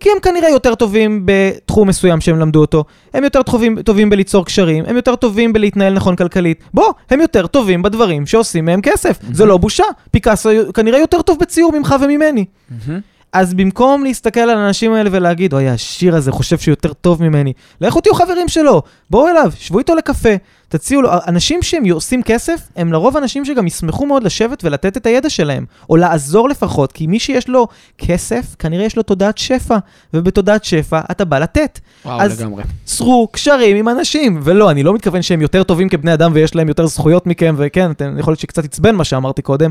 [0.00, 2.84] כי הם כנראה יותר טובים בתחום מסוים שהם למדו אותו,
[3.14, 6.62] הם יותר טובים, טובים בליצור קשרים, הם יותר טובים בלהתנהל נכון כלכלית.
[6.74, 9.18] בוא, הם יותר טובים בדברים שעושים מהם כסף.
[9.32, 12.44] זה לא בושה, פיקאסו כנראה יותר טוב בציור ממך וממני.
[12.86, 13.00] מהמם.
[13.34, 17.52] אז במקום להסתכל על האנשים האלה ולהגיד, אוי, השיר הזה חושב שהוא יותר טוב ממני,
[17.80, 20.28] לכו תהיו חברים שלו, בואו אליו, שבו איתו לקפה,
[20.68, 21.10] תציעו לו.
[21.28, 25.64] אנשים שהם עושים כסף, הם לרוב אנשים שגם ישמחו מאוד לשבת ולתת את הידע שלהם,
[25.90, 27.66] או לעזור לפחות, כי מי שיש לו
[27.98, 29.76] כסף, כנראה יש לו תודעת שפע,
[30.14, 31.80] ובתודעת שפע אתה בא לתת.
[32.04, 32.62] וואו, אז- לגמרי.
[32.84, 36.68] צרו קשרים עם אנשים, ולא, אני לא מתכוון שהם יותר טובים כבני אדם ויש להם
[36.68, 39.70] יותר זכויות מכם, וכן, אתם, יכול להיות שקצת עצבן מה שאמרתי קודם,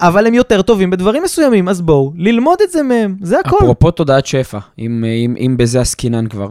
[0.00, 3.56] אבל הם יותר טובים בדברים מסוימים, אז בואו, ללמוד את זה מהם, זה הכל.
[3.56, 6.48] אפרופו תודעת שפע, אם, אם, אם בזה עסקינן כבר.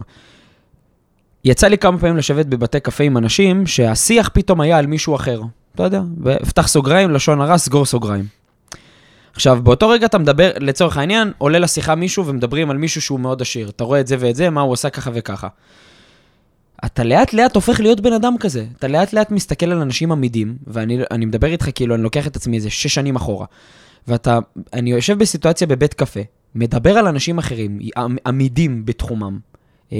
[1.44, 5.40] יצא לי כמה פעמים לשבת בבתי קפה עם אנשים שהשיח פתאום היה על מישהו אחר.
[5.74, 6.00] אתה יודע,
[6.48, 8.24] פתח סוגריים, לשון הרע, סגור סוגריים.
[9.34, 13.42] עכשיו, באותו רגע אתה מדבר, לצורך העניין, עולה לשיחה מישהו ומדברים על מישהו שהוא מאוד
[13.42, 13.68] עשיר.
[13.68, 15.48] אתה רואה את זה ואת זה, מה הוא עושה ככה וככה.
[16.84, 18.66] אתה לאט לאט הופך להיות בן אדם כזה.
[18.78, 22.36] אתה לאט לאט מסתכל על אנשים עמידים, ואני אני מדבר איתך כאילו, אני לוקח את
[22.36, 23.46] עצמי איזה שש שנים אחורה.
[24.08, 24.38] ואתה,
[24.72, 26.20] אני יושב בסיטואציה בבית קפה,
[26.54, 29.38] מדבר על אנשים אחרים, עמ- עמידים בתחומם,
[29.92, 29.98] אה,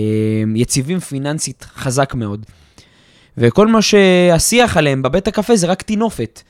[0.55, 2.47] יציבים פיננסית חזק מאוד.
[3.39, 6.43] וכל מה שהשיח עליהם בבית הקפה זה רק טינופת.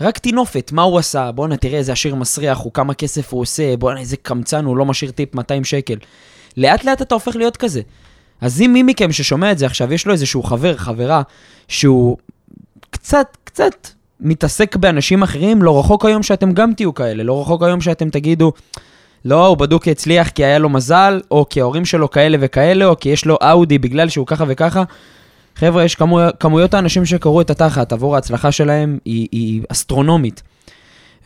[0.00, 1.32] רק טינופת, מה הוא עשה?
[1.32, 4.84] בואנה, תראה איזה עשיר מסריח, הוא כמה כסף הוא עושה, בואנה, איזה קמצן, הוא לא
[4.84, 5.96] משאיר טיפ 200 שקל.
[6.56, 7.80] לאט לאט אתה הופך להיות כזה.
[8.40, 11.22] אז אם מי מכם ששומע את זה עכשיו, יש לו איזשהו חבר, חברה,
[11.68, 12.16] שהוא
[12.90, 13.88] קצת, קצת
[14.20, 18.52] מתעסק באנשים אחרים, לא רחוק היום שאתם גם תהיו כאלה, לא רחוק היום שאתם תגידו,
[19.24, 22.98] לא, הוא בדוק הצליח כי היה לו מזל, או כי ההורים שלו כאלה וכאלה, או
[23.00, 24.82] כי יש לו אאודי בגלל שהוא ככה וככה.
[25.56, 30.42] חבר'ה, יש כמו, כמויות האנשים שקראו את התחת עבור ההצלחה שלהם היא, היא אסטרונומית.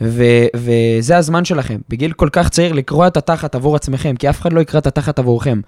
[0.01, 0.23] ו,
[0.55, 4.53] וזה הזמן שלכם, בגיל כל כך צעיר לקרוע את התחת עבור עצמכם, כי אף אחד
[4.53, 5.59] לא יקרא את התחת עבורכם.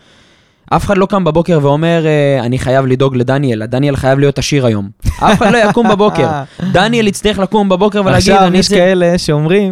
[0.70, 4.66] אף אחד לא קם בבוקר ואומר, אה, אני חייב לדאוג לדניאל, הדניאל חייב להיות עשיר
[4.66, 4.90] היום.
[5.08, 6.28] אף אחד לא יקום בבוקר.
[6.74, 8.70] דניאל יצטרך לקום בבוקר ולהגיד, עכשיו יש.
[8.70, 9.70] כאלה שאומרים,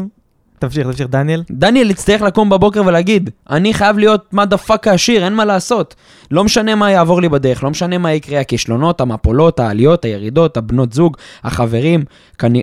[0.60, 1.44] תמשיך, תמשיך, דניאל.
[1.52, 5.96] דניאל יצטרך לקום בבוקר ולהגיד, אני חייב להיות motherfucker עשיר, אין מה לעשות.
[6.32, 10.94] לא משנה מה יעבור לי בדרך, לא משנה מה יקרה, הכישלונות, המפולות, העליות, הירידות, הבנות
[10.94, 12.04] זוג, החברים,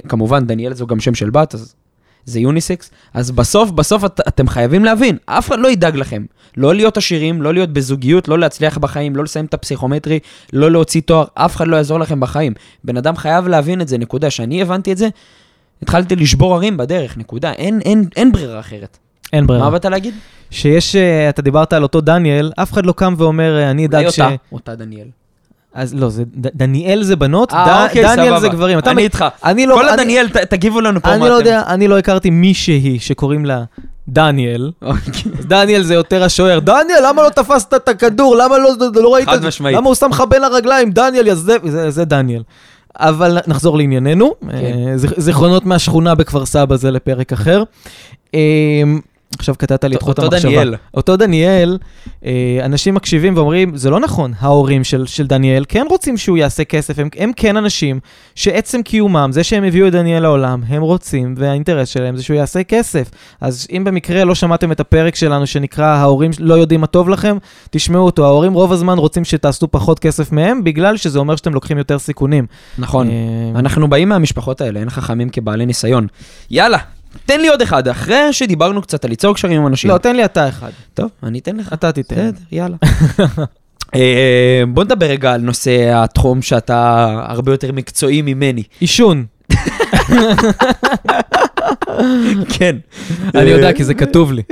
[0.09, 1.75] כמובן דניאל זו גם שם של בת, אז
[2.24, 2.90] זה יוניסקס.
[3.14, 6.24] אז בסוף, בסוף את, אתם חייבים להבין, אף אחד לא ידאג לכם.
[6.56, 10.18] לא להיות עשירים, לא להיות בזוגיות, לא להצליח בחיים, לא לסיים את הפסיכומטרי,
[10.52, 12.52] לא להוציא תואר, אף אחד לא יעזור לכם בחיים.
[12.85, 14.30] בן אדם חייב להבין את זה, נקודה.
[14.30, 15.09] שאני הבנתי את זה,
[15.83, 17.52] התחלתי לשבור הרים בדרך, נקודה.
[17.52, 18.98] אין, אין, אין ברירה אחרת.
[19.33, 19.64] אין ברירה.
[19.64, 20.14] מה באת להגיד?
[20.50, 24.00] שיש, אה, אתה דיברת על אותו דניאל, אף אחד לא קם ואומר, אה, אני אדאג
[24.00, 24.20] אולי ש...
[24.20, 25.06] אותה, אותה דניאל.
[25.74, 28.40] אז לא, זה, ד- דניאל זה בנות, אה, ד- אוקיי, דניאל סבבה.
[28.40, 28.78] זה גברים.
[28.78, 29.24] אתה אני מ- איתך.
[29.44, 31.30] אני לא, כל אני- הדניאל, ת- תגיבו לנו פה מה אני אתם.
[31.33, 33.64] לא יודע, אני לא הכרתי מישהי שקוראים לה
[34.09, 34.70] דניאל.
[34.83, 35.33] אוקיי.
[35.38, 36.59] אז דניאל זה יותר השוער.
[36.59, 38.37] דניאל, למה לא תפסת את הכדור?
[38.37, 39.44] למה לא, לא ראית חד?
[39.44, 39.76] משמעית.
[39.76, 40.90] למה הוא שם לך בין הרגליים?
[40.90, 42.42] דניאל, יא זה, זה, זה דניאל.
[42.96, 44.35] אבל נחזור לענייננו.
[44.40, 44.48] כן.
[44.56, 47.62] אה, זיכרונות מהשכונה בכפר סבא זה לפרק אחר.
[49.38, 50.51] עכשיו קטעת לי את חוט אותו המחשבה.
[50.51, 50.75] דניאל.
[50.95, 51.79] אותו דניאל,
[52.25, 56.64] אה, אנשים מקשיבים ואומרים, זה לא נכון, ההורים של, של דניאל כן רוצים שהוא יעשה
[56.64, 58.01] כסף, הם, הם כן אנשים
[58.35, 62.62] שעצם קיומם, זה שהם הביאו את דניאל לעולם, הם רוצים, והאינטרס שלהם זה שהוא יעשה
[62.62, 63.11] כסף.
[63.40, 67.37] אז אם במקרה לא שמעתם את הפרק שלנו שנקרא ההורים לא יודעים מה טוב לכם,
[67.71, 68.25] תשמעו אותו.
[68.25, 72.47] ההורים רוב הזמן רוצים שתעשו פחות כסף מהם, בגלל שזה אומר שאתם לוקחים יותר סיכונים.
[72.79, 73.11] נכון.
[73.11, 73.14] אה,
[73.55, 76.07] אנחנו באים מהמשפחות האלה, אין חכמים כבעלי ניסיון.
[76.51, 76.79] יאללה,
[77.27, 79.90] תן לי עוד אחד, אחרי שדיברנו קצת על ליצור קשרים עם אנשים.
[79.90, 80.70] לא, תן לי אתה אחד.
[80.94, 81.73] טוב, אני אתן לך.
[81.73, 82.14] אתה תיתן.
[82.14, 82.77] בסדר, יאללה.
[83.94, 88.62] אה, בוא נדבר רגע על נושא התחום שאתה הרבה יותר מקצועי ממני.
[88.81, 89.25] עישון.
[92.59, 92.76] כן.
[93.35, 94.42] אני יודע כי זה כתוב לי.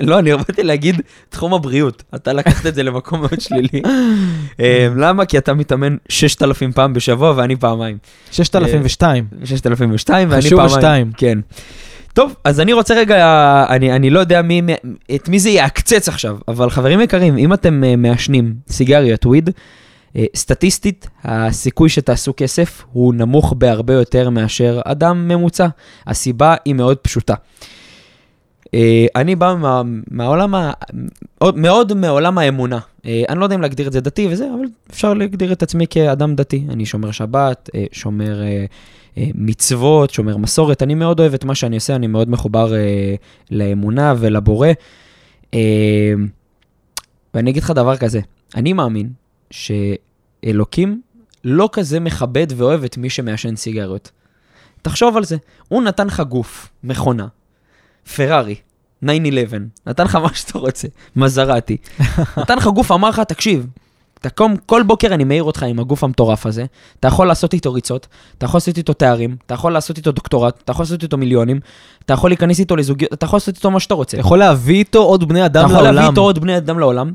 [0.00, 2.02] לא, אני באתי להגיד תחום הבריאות.
[2.14, 3.82] אתה לקחת את זה למקום מאוד שלילי.
[4.60, 5.24] אה, למה?
[5.24, 7.98] כי אתה מתאמן 6,000 פעם בשבוע ואני פעמיים.
[8.30, 9.24] 6002.
[9.44, 10.76] 6,002 ואני חשוב פעמיים.
[10.76, 11.10] השתיים.
[11.16, 11.38] כן.
[12.12, 14.62] טוב, אז אני רוצה רגע, אני, אני לא יודע מי,
[15.14, 19.52] את מי זה יעקצץ עכשיו, אבל חברים יקרים, אם אתם אה, מעשנים סיגריות וויד, אה,
[20.36, 25.66] סטטיסטית, הסיכוי שתעשו כסף הוא נמוך בהרבה יותר מאשר אדם ממוצע.
[26.06, 27.34] הסיבה היא מאוד פשוטה.
[28.74, 30.72] אה, אני בא מה, מהעולם, ה-
[31.42, 32.78] מאוד- מעולם האמונה.
[33.06, 35.86] אה, אני לא יודע אם להגדיר את זה דתי וזה, אבל אפשר להגדיר את עצמי
[35.90, 36.64] כאדם דתי.
[36.68, 38.64] אני שומר שבת, אה, שומר אה,
[39.18, 40.82] אה, מצוות, שומר מסורת.
[40.82, 43.14] אני מאוד אוהב את מה שאני עושה, אני מאוד מחובר אה,
[43.50, 44.68] לאמונה ולבורא.
[45.54, 46.12] אה,
[47.34, 48.20] ואני אגיד לך דבר כזה,
[48.54, 49.08] אני מאמין
[49.50, 51.00] שאלוקים
[51.44, 54.10] לא כזה מכבד ואוהב את מי שמעשן סיגריות.
[54.82, 55.36] תחשוב על זה,
[55.68, 57.26] הוא נתן לך גוף, מכונה,
[58.16, 58.54] פרארי,
[59.04, 59.06] 9-11,
[59.86, 61.76] נתן לך מה שאתה רוצה, מזרטי.
[62.36, 63.66] נתן לך גוף, אמר לך, תקשיב,
[64.20, 66.64] תקום, כל בוקר אני מעיר אותך עם הגוף המטורף הזה,
[67.00, 68.06] אתה יכול לעשות איתו ריצות,
[68.38, 71.60] אתה יכול לעשות איתו תארים, אתה יכול לעשות איתו דוקטורט, אתה יכול לעשות איתו מיליונים,
[72.04, 74.16] אתה יכול להיכנס איתו לזוגיות, אתה יכול לעשות איתו מה שאתה רוצה.
[74.16, 75.84] אתה יכול להביא איתו עוד בני אדם אתה לעולם.
[75.84, 77.12] יכול להביא איתו עוד בני אדם לעולם,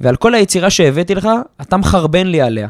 [0.00, 1.28] ועל כל היצירה שהבאתי לך,
[1.60, 2.68] אתה מחרבן לי עליה,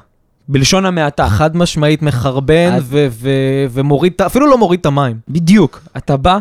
[0.48, 1.28] בלשון המעטה.
[1.28, 5.16] חד משמעית מחרבן אז- ו- ו- ומוריד, את אפילו לא מוריד את המים.
[5.28, 5.82] בדיוק.
[5.96, 6.38] אתה בא,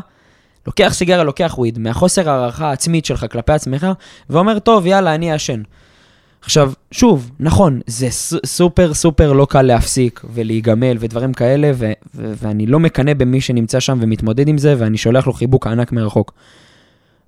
[0.68, 3.88] לוקח סיגריה, לוקח וויד, מהחוסר הערכה העצמית שלך כלפי עצמך,
[4.30, 5.62] ואומר, טוב, יאללה, אני אעשן.
[6.42, 8.08] עכשיו, שוב, נכון, זה
[8.46, 13.80] סופר סופר לא קל להפסיק ולהיגמל ודברים כאלה, ו- ו- ואני לא מקנא במי שנמצא
[13.80, 16.34] שם ומתמודד עם זה, ואני שולח לו חיבוק ענק מרחוק.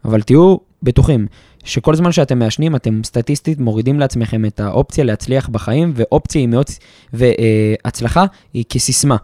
[0.06, 1.28] אבל תהיו בטוחים
[1.68, 6.66] שכל זמן שאתם מעשנים, אתם סטטיסטית מורידים לעצמכם את האופציה להצליח בחיים, ואופציה היא מאוד,
[7.14, 9.16] והצלחה היא כסיסמה.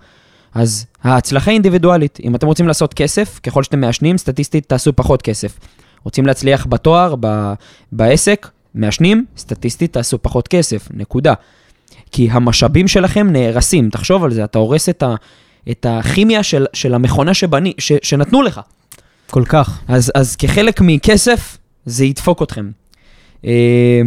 [0.54, 2.20] אז ההצלחה היא אינדיבידואלית.
[2.24, 5.60] אם אתם רוצים לעשות כסף, ככל שאתם מעשנים, סטטיסטית תעשו פחות כסף.
[6.04, 7.54] רוצים להצליח בתואר, ב-
[7.92, 11.34] בעסק, מעשנים, סטטיסטית תעשו פחות כסף, נקודה.
[12.12, 15.16] כי המשאבים שלכם נהרסים, תחשוב על זה, אתה הורס את, ה,
[15.72, 18.62] את הכימיה של, של המכונה שבני, ש, שנתנו לך.
[19.30, 19.80] כל כך.
[19.88, 22.72] אז, אז כחלק מכסף, זה ידפוק אתכם.
[23.46, 24.02] אה,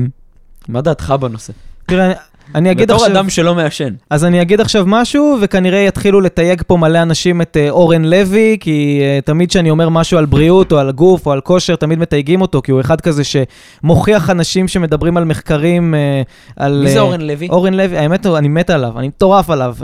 [0.68, 1.52] מה דעתך בנושא?
[1.86, 2.12] תראה,
[2.54, 3.16] אני אגיד בתור עכשיו...
[3.16, 3.94] אדם שלא מעשן.
[4.10, 8.56] אז אני אגיד עכשיו משהו, וכנראה יתחילו לתייג פה מלא אנשים את אה, אורן לוי,
[8.60, 11.98] כי אה, תמיד כשאני אומר משהו על בריאות או על גוף או על כושר, תמיד
[11.98, 16.82] מתייגים אותו, כי הוא אחד כזה שמוכיח אנשים שמדברים על מחקרים, אה, על...
[16.84, 17.48] מי זה אה, אורן לוי?
[17.48, 19.76] אורן לוי, האמת, אני מת עליו, אני מטורף עליו,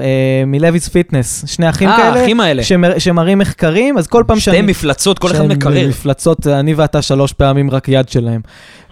[0.47, 2.63] מ Levi's Fitness, שני אחים אה, כאלה, האחים האלה.
[2.63, 4.63] שמר, שמראים מחקרים, אז כל פעם שתי שאני...
[4.63, 5.89] מפלצות, כל אחד מקרר.
[5.89, 8.41] מפלצות, אני ואתה שלוש פעמים רק יד שלהם.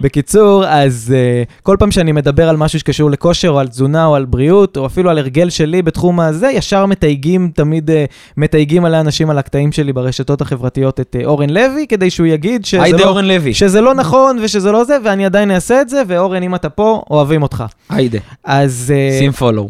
[0.00, 4.14] בקיצור, אז uh, כל פעם שאני מדבר על משהו שקשור לכושר, או על תזונה, או
[4.14, 7.92] על בריאות, או אפילו על הרגל שלי בתחום הזה, ישר מתייגים, תמיד uh,
[8.36, 12.64] מתייגים עלי אנשים על הקטעים שלי ברשתות החברתיות את uh, אורן לוי, כדי שהוא יגיד
[12.64, 13.54] שזה היידה לא, אורן לוי.
[13.54, 17.02] שזה לא נכון ושזה לא זה, ואני עדיין אעשה את זה, ואורן, אם אתה פה,
[17.10, 17.64] אוהבים אותך.
[17.88, 18.18] היידה.
[18.44, 18.92] אז...
[18.92, 19.68] uh, שים פולו.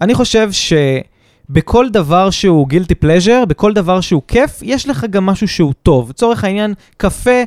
[0.00, 5.48] אני חושב שבכל דבר שהוא גילטי פלז'ר, בכל דבר שהוא כיף, יש לך גם משהו
[5.48, 6.10] שהוא טוב.
[6.10, 7.42] לצורך העניין, קפה,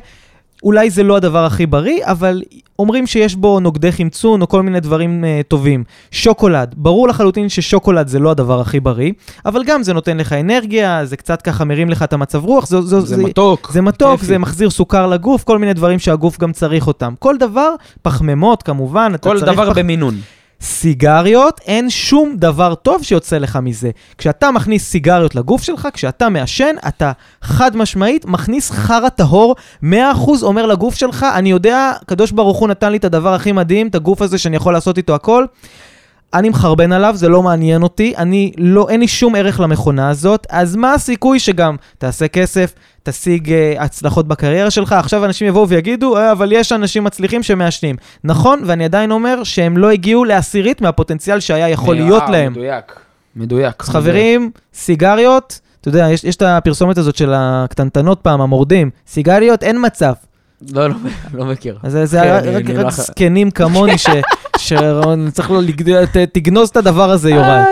[0.62, 2.42] אולי זה לא הדבר הכי בריא, אבל
[2.78, 5.84] אומרים שיש בו נוגדי חמצון או כל מיני דברים uh, טובים.
[6.10, 9.12] שוקולד, ברור לחלוטין ששוקולד זה לא הדבר הכי בריא,
[9.46, 12.80] אבל גם זה נותן לך אנרגיה, זה קצת ככה מרים לך את המצב רוח, זה,
[12.80, 13.70] זה, זה מתוק.
[13.72, 14.26] זה מתוק, כיפי.
[14.26, 17.14] זה מחזיר סוכר לגוף, כל מיני דברים שהגוף גם צריך אותם.
[17.18, 19.78] כל דבר, פחמימות כמובן, אתה כל צריך דבר פח...
[19.78, 20.14] במינון.
[20.62, 23.90] סיגריות, אין שום דבר טוב שיוצא לך מזה.
[24.18, 29.86] כשאתה מכניס סיגריות לגוף שלך, כשאתה מעשן, אתה חד משמעית מכניס חרא טהור, 100%
[30.42, 33.94] אומר לגוף שלך, אני יודע, הקדוש ברוך הוא נתן לי את הדבר הכי מדהים, את
[33.94, 35.44] הגוף הזה שאני יכול לעשות איתו הכל.
[36.34, 40.46] אני מחרבן עליו, זה לא מעניין אותי, אני לא, אין לי שום ערך למכונה הזאת,
[40.50, 44.92] אז מה הסיכוי שגם תעשה כסף, תשיג uh, הצלחות בקריירה שלך?
[44.92, 47.96] עכשיו אנשים יבואו ויגידו, אה, אבל יש אנשים מצליחים שמעשנים.
[48.24, 52.52] נכון, ואני עדיין אומר שהם לא הגיעו לעשירית מהפוטנציאל שהיה יכול להיות אה, להם.
[52.52, 53.00] מדויק,
[53.36, 53.82] מדויק.
[53.82, 59.62] אז חברים, סיגריות, אתה יודע, יש, יש את הפרסומת הזאת של הקטנטנות פעם, המורדים, סיגריות,
[59.62, 60.12] אין מצב.
[60.72, 60.94] לא, לא,
[61.34, 61.78] לא מכיר.
[61.82, 64.06] אז זה, זה כן, רק, רק לא- זקנים כמוני ש...
[64.70, 67.62] שצריך לו לגדול, ת- תגנוז את הדבר הזה, יוראי.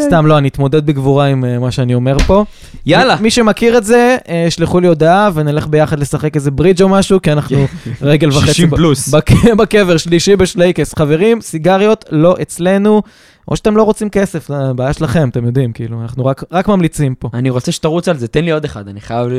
[0.00, 2.44] סתם, לא, אני אתמודד בגבורה עם אה, מה שאני אומר פה.
[2.86, 3.16] יאללה.
[3.20, 7.22] מי שמכיר את זה, אה, שלחו לי הודעה ונלך ביחד לשחק איזה ברידג' או משהו,
[7.22, 7.66] כי אנחנו
[8.02, 9.08] רגל וחצי 60 ב- פלוס.
[9.08, 10.94] בק- בקבר, שלישי בשלייקס.
[10.94, 13.02] חברים, סיגריות לא אצלנו,
[13.48, 17.14] או שאתם לא רוצים כסף, זה בעיה שלכם, אתם יודעים, כאילו, אנחנו רק- רק ממליצים
[17.14, 17.28] פה.
[17.34, 19.34] אני רוצה שתרוץ על זה, תן לי עוד אחד, אני חייב ל-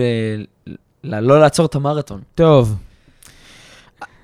[1.03, 2.19] ל- לא לעצור את המרתון.
[2.35, 2.75] טוב.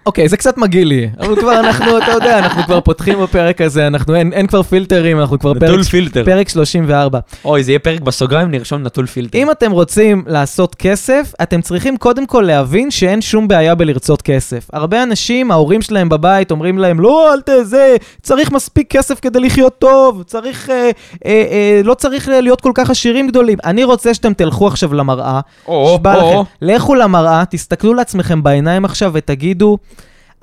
[0.08, 3.88] אוקיי, זה קצת מגעיל לי, אבל כבר אנחנו, אתה יודע, אנחנו כבר פותחים בפרק הזה,
[3.88, 6.26] אנחנו, אין, אין כבר פילטרים, אנחנו כבר פרק, פילטר.
[6.26, 7.20] פרק 34.
[7.46, 9.38] אוי, זה יהיה פרק בסוגריים, נרשום נטול פילטר.
[9.38, 14.68] אם אתם רוצים לעשות כסף, אתם צריכים קודם כל להבין שאין שום בעיה בלרצות כסף.
[14.74, 19.76] הרבה אנשים, ההורים שלהם בבית אומרים להם, לא, אל תזה, צריך מספיק כסף כדי לחיות
[19.80, 20.92] טוב, צריך, אה,
[21.26, 23.58] אה, אה, לא צריך להיות כל כך עשירים גדולים.
[23.66, 29.12] אני רוצה שאתם תלכו עכשיו למראה, או, או, לכם, לכו למראה, תסתכלו לעצמכם בעיניים עכשיו
[29.14, 29.78] ותגידו,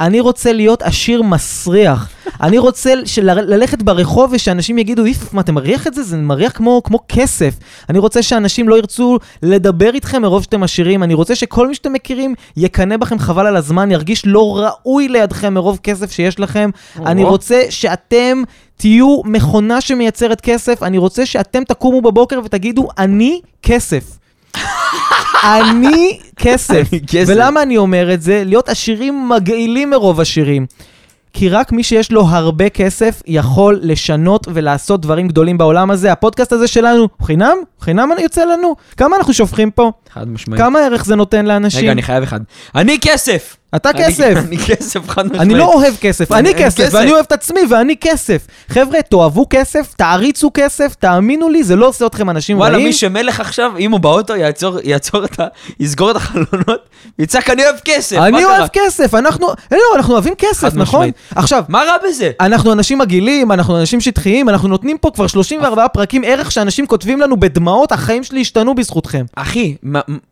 [0.00, 2.10] אני רוצה להיות עשיר מסריח.
[2.40, 3.32] אני רוצה של...
[3.32, 6.02] ללכת ברחוב ושאנשים יגידו, איף, מה, אתה מריח את זה?
[6.02, 7.54] זה מריח כמו, כמו כסף.
[7.88, 11.02] אני רוצה שאנשים לא ירצו לדבר איתכם מרוב שאתם עשירים.
[11.02, 15.54] אני רוצה שכל מי שאתם מכירים יקנא בכם חבל על הזמן, ירגיש לא ראוי לידכם
[15.54, 16.70] מרוב כסף שיש לכם.
[16.96, 18.42] אני רוצה שאתם
[18.76, 20.82] תהיו מכונה שמייצרת כסף.
[20.82, 24.23] אני רוצה שאתם תקומו בבוקר ותגידו, אני כסף.
[25.44, 26.90] אני כסף.
[27.26, 28.42] ולמה אני אומר את זה?
[28.46, 30.66] להיות עשירים מגעילים מרוב עשירים.
[31.32, 36.12] כי רק מי שיש לו הרבה כסף יכול לשנות ולעשות דברים גדולים בעולם הזה.
[36.12, 37.56] הפודקאסט הזה שלנו חינם?
[37.80, 38.76] חינם יוצא לנו?
[38.96, 39.92] כמה אנחנו שופכים פה?
[40.12, 40.62] חד משמעית.
[40.62, 41.80] כמה ערך זה נותן לאנשים?
[41.80, 42.40] רגע, אני חייב אחד.
[42.74, 43.56] אני כסף!
[43.76, 44.34] אתה כסף.
[44.36, 45.42] אני כסף, חד משמעית.
[45.42, 46.88] אני לא אוהב כסף, אני כסף.
[46.92, 48.46] ואני אוהב את עצמי, ואני כסף.
[48.68, 52.86] חבר'ה, תאהבו כסף, תעריצו כסף, תאמינו לי, זה לא עושה אתכם אנשים וואלה, רעים.
[52.86, 55.46] מי שמלך עכשיו, אם הוא באוטו, יעצור, את ה...
[55.80, 58.44] יסגור את החלונות, ויצעק, אני אוהב כסף, אני?
[58.44, 61.10] אוהב כסף, אנחנו, לא, אנחנו אוהבים כסף, נכון?
[61.34, 62.30] עכשיו, מה רע בזה?
[62.40, 67.20] אנחנו אנשים מגעילים, אנחנו אנשים שטחיים, אנחנו נותנים פה כבר 34 פרקים ערך שאנשים כותבים
[67.20, 69.24] לנו בדמעות, החיים שלי השתנו בזכותכם.
[69.36, 69.76] אחי,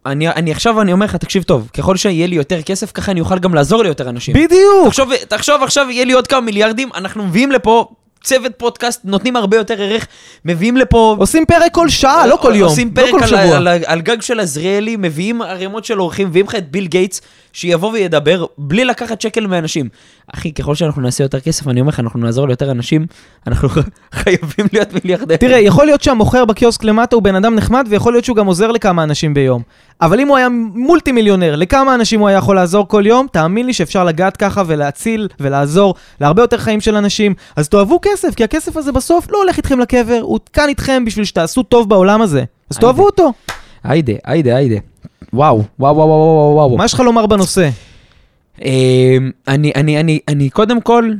[0.06, 3.31] אני עכשיו, אני אומר לך, תקשיב טוב, ככל שיהיה לי יותר כסף, ככה אני אוכל
[3.38, 4.34] גם לעזור ליותר אנשים.
[4.34, 4.86] בדיוק.
[4.86, 7.88] תחשוב, תחשוב עכשיו, יהיה לי עוד כמה מיליארדים, אנחנו מביאים לפה
[8.22, 10.06] צוות פודקאסט, נותנים הרבה יותר ערך,
[10.44, 11.16] מביאים לפה...
[11.18, 13.56] עושים פרק כל שעה, לא כל יום, עושים לא פרק כל על, שבוע.
[13.56, 17.20] על, על גג של עזריאלי, מביאים ערימות של אורחים, מביאים לך את ביל גייטס,
[17.52, 19.88] שיבוא וידבר בלי לקחת שקל מאנשים.
[20.34, 23.06] אחי, ככל שאנחנו נעשה יותר כסף, אני אומר לך, אנחנו נעזור ליותר אנשים,
[23.46, 23.68] אנחנו
[24.14, 25.36] חייבים להיות מיליארדר.
[25.36, 28.70] תראה, יכול להיות שהמוכר בקיוסק למטה הוא בן אדם נחמד, ויכול להיות שהוא גם עוזר
[28.70, 29.62] לכמה אנשים ביום.
[30.00, 33.66] אבל אם הוא היה מולטי מיליונר, לכמה אנשים הוא היה יכול לעזור כל יום, תאמין
[33.66, 37.34] לי שאפשר לגעת ככה ולהציל ולעזור להרבה יותר חיים של אנשים.
[37.56, 41.24] אז תאהבו כסף, כי הכסף הזה בסוף לא הולך איתכם לקבר, הוא כאן איתכם בשביל
[41.24, 42.44] שתעשו טוב בעולם הזה.
[42.70, 43.32] אז תאהבו אותו.
[43.84, 44.76] היידה, היידה, היידה.
[45.32, 46.76] וואו, וואו, וואו, וואו, וואו.
[46.76, 47.68] מה יש לך לומר בנושא?
[48.60, 51.12] אמ, אני, אני, אני, אני קודם כל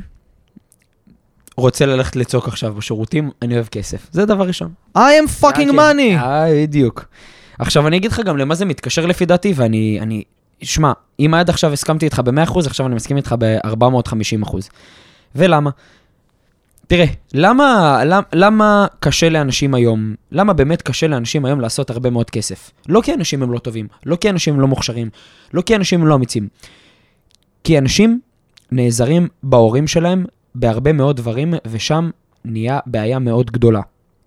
[1.57, 4.07] רוצה ללכת לצעוק עכשיו בשירותים, אני אוהב כסף.
[4.11, 4.71] זה דבר ראשון.
[4.97, 5.69] I am fucking כן.
[5.69, 6.17] money.
[6.17, 7.05] אה, בדיוק.
[7.59, 10.23] עכשיו, אני אגיד לך גם למה זה מתקשר לפי דעתי, ואני, אני,
[10.61, 14.55] שמע, אם עד עכשיו הסכמתי איתך ב-100%, עכשיו אני מסכים איתך ב-450%.
[15.35, 15.69] ולמה?
[16.87, 22.29] תראה, למה, למה, למה קשה לאנשים היום, למה באמת קשה לאנשים היום לעשות הרבה מאוד
[22.29, 22.71] כסף?
[22.89, 25.09] לא כי אנשים הם לא טובים, לא כי אנשים הם לא מוכשרים,
[25.53, 26.47] לא כי אנשים הם לא אמיצים.
[27.63, 28.19] כי אנשים
[28.71, 32.09] נעזרים בהורים שלהם בהרבה מאוד דברים, ושם
[32.45, 33.81] נהיה בעיה מאוד גדולה.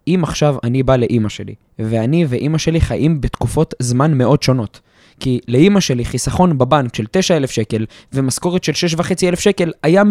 [0.08, 4.80] אם עכשיו אני בא לאימא שלי, ואני ואימא שלי חיים בתקופות זמן מאוד שונות.
[5.20, 10.02] כי לאימא שלי חיסכון בבנק של 9,000 שקל ומשכורת של 6,500 שקל היה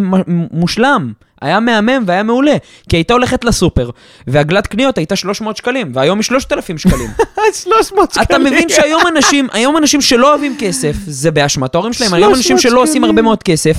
[0.52, 2.56] מושלם, היה מהמם והיה מעולה.
[2.90, 3.90] כי הייתה הולכת לסופר,
[4.28, 7.10] ועגלת קניות הייתה 300 שקלים, והיום היא 3,000 שקלים.
[7.64, 8.26] 300 שקלים.
[8.26, 12.38] אתה מבין שהיום אנשים, היום אנשים שלא אוהבים כסף, זה באשמת ההורים שלהם, היום 300
[12.38, 13.04] אנשים שלא עושים.
[13.04, 13.78] הרבה מאוד כסף,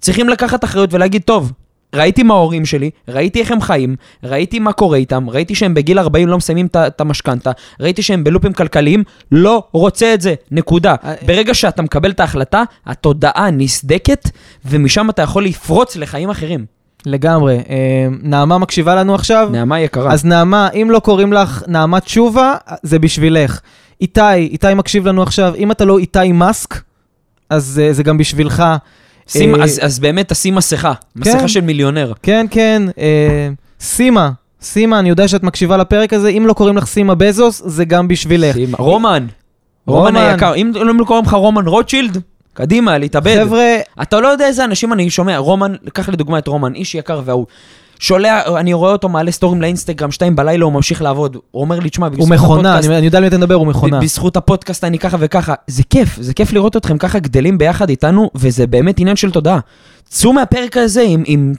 [0.00, 1.52] צריכים לקחת אחריות ולהגיד, טוב,
[1.94, 5.98] ראיתי מה ההורים שלי, ראיתי איך הם חיים, ראיתי מה קורה איתם, ראיתי שהם בגיל
[5.98, 7.50] 40 לא מסיימים את המשכנתה,
[7.80, 10.94] ראיתי שהם בלופים כלכליים, לא רוצה את זה, נקודה.
[11.04, 14.30] אה, ברגע שאתה מקבל את ההחלטה, התודעה נסדקת,
[14.64, 16.64] ומשם אתה יכול לפרוץ לחיים אחרים.
[17.06, 17.56] לגמרי.
[17.56, 19.48] אה, נעמה מקשיבה לנו עכשיו?
[19.52, 20.12] נעמה יקרה.
[20.12, 23.60] אז נעמה, אם לא קוראים לך נעמה תשובה, זה בשבילך.
[24.00, 26.74] איתי, איתי מקשיב לנו עכשיו, אם אתה לא איתי מאסק,
[27.50, 28.64] אז uh, זה גם בשבילך.
[29.32, 31.20] שים, אה, אז, אז באמת תשים מסכה, כן.
[31.20, 32.12] מסכה של מיליונר.
[32.22, 33.48] כן, כן, אה,
[33.80, 34.30] סימה,
[34.62, 38.08] סימה, אני יודע שאת מקשיבה לפרק הזה, אם לא קוראים לך סימה בזוס, זה גם
[38.08, 38.54] בשבילך.
[38.54, 39.26] שים- רומן,
[39.86, 40.16] רומן רומן.
[40.16, 42.18] היקר, אם לא קוראים לך רומן רוטשילד,
[42.54, 43.36] קדימה, להתאבד.
[43.44, 47.20] חבר'ה, אתה לא יודע איזה אנשים אני שומע, רומן, קח לדוגמה את רומן, איש יקר
[47.24, 47.46] והוא.
[48.00, 51.36] שולח, אני רואה אותו מעלה סטורים לאינסטגרם, שתיים בלילה הוא ממשיך לעבוד.
[51.50, 53.54] הוא אומר לי, תשמע, הוא בזכות מכונה, הפודקאסט- אני אני יודע על מי אתה מדבר,
[53.54, 54.00] הוא מכונה.
[54.00, 55.54] בזכות הפודקאסט אני ככה וככה.
[55.66, 59.58] זה כיף, זה כיף לראות אתכם ככה גדלים ביחד איתנו, וזה באמת עניין של תודעה.
[60.04, 61.52] צאו מהפרק הזה עם, עם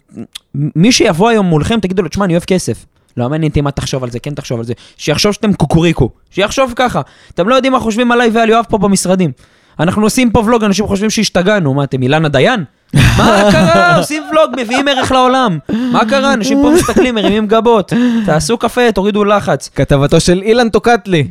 [0.56, 2.86] מי שיבוא היום מולכם, תגידו לו, תשמע, אני אוהב כסף.
[3.18, 4.74] לא מעניין אותי מה תחשוב על זה, כן תחשוב על זה.
[4.98, 7.02] שיחשוב שאתם קוקוריקו, שיחשוב ככה.
[7.34, 9.32] אתם לא יודעים מה חושבים עליי ועל יואב פה במשרדים.
[9.80, 12.64] אנחנו עושים פה ולוג, אנשים חושבים שהשתגענו, מה אתם אילנה דיין?
[12.96, 13.96] מה קרה?
[13.98, 15.60] עושים ולוג, מביאים ערך לעולם.
[15.92, 16.34] מה קרה?
[16.34, 17.94] אנשים פה מסתכלים, מרימים גבות.
[18.26, 19.70] תעשו קפה, תורידו לחץ.
[19.76, 21.28] כתבתו של אילן טוקטלי.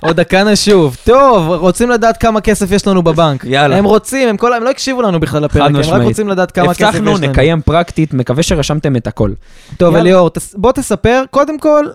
[0.00, 0.96] עוד דקה נשוב.
[1.04, 3.44] טוב, רוצים לדעת כמה כסף יש לנו בבנק.
[3.44, 3.76] יאללה.
[3.76, 4.52] הם רוצים, הם כל...
[4.52, 6.02] הם לא הקשיבו לנו בכלל לפרק, הם רק משמעית.
[6.02, 7.10] רוצים לדעת כמה כסף יש לנו.
[7.10, 9.30] הבטחנו, נקיים פרקטית, מקווה שרשמתם את הכל.
[9.76, 9.94] טוב.
[9.96, 11.86] אליאור, תס- בוא תספר, קודם כל,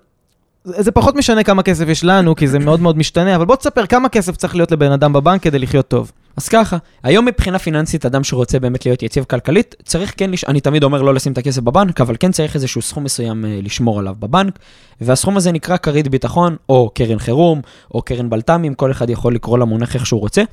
[0.65, 3.86] זה פחות משנה כמה כסף יש לנו, כי זה מאוד מאוד משתנה, אבל בוא תספר
[3.86, 6.12] כמה כסף צריך להיות לבן אדם בבנק כדי לחיות טוב.
[6.38, 10.43] אז ככה, היום מבחינה פיננסית, אדם שרוצה באמת להיות יציב כלכלית, צריך כן, לש...
[10.43, 13.60] אני תמיד אומר לא לשים את הכסף בבנק, אבל כן צריך איזשהו סכום מסוים אה,
[13.63, 14.60] לשמור עליו בבנק,
[15.02, 17.62] והסכום הזה נקרא כרית ביטחון, או קרן חירום,
[17.93, 20.43] או קרן בלת"מים, כל אחד יכול לקרוא למונח איך שהוא רוצה.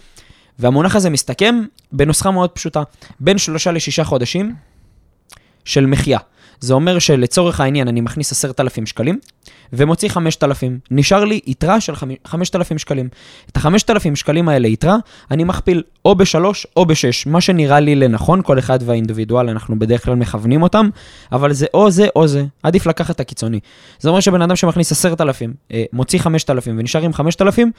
[0.59, 2.83] והמונח הזה מסתכם בנוסחה מאוד פשוטה,
[3.21, 4.55] בין שלושה לשישה חודשים
[5.65, 6.19] של מחיה.
[6.63, 9.19] זה אומר שלצורך העניין אני מכניס 10,000 שקלים
[9.73, 10.79] ומוציא 5,000.
[10.91, 13.09] נשאר לי יתרה של חמ- 5,000 שקלים.
[13.53, 14.97] את ה-5,000 שקלים האלה יתרה,
[15.31, 16.35] אני מכפיל או ב-3
[16.77, 16.95] או ב-6,
[17.27, 20.89] מה שנראה לי לנכון, כל אחד והאינדיבידואל, אנחנו בדרך כלל מכוונים אותם,
[21.33, 23.61] אבל זה או זה או זה, עדיף לקחת את הקיצוני.
[24.01, 27.73] זה אומר שבן אדם שמכניס 10,000, אה, מוציא 5,000 ונשאר עם 5,000,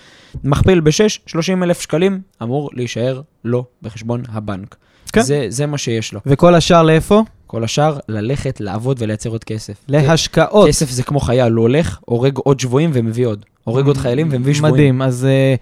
[0.43, 0.91] מכפיל ב-6,
[1.25, 4.75] 30,000 שקלים, אמור להישאר לו בחשבון הבנק.
[5.13, 5.21] כן.
[5.21, 6.19] זה, זה מה שיש לו.
[6.25, 7.21] וכל השאר לאיפה?
[7.53, 9.73] כל השאר, ללכת, לעבוד ולייצר עוד כסף.
[9.87, 10.67] להשקעות.
[10.67, 13.45] כסף זה כמו חייל, הוא הולך, הורג עוד שבויים ומביא עוד.
[13.63, 14.73] הורג עוד חיילים ומביא שבויים.
[14.73, 15.55] מדהים, אז אה,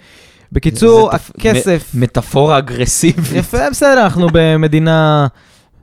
[0.52, 1.92] בקיצור, הכסף...
[1.94, 3.32] מטאפורה אגרסיבית.
[3.36, 5.28] יפה, בסדר, אנחנו במדינה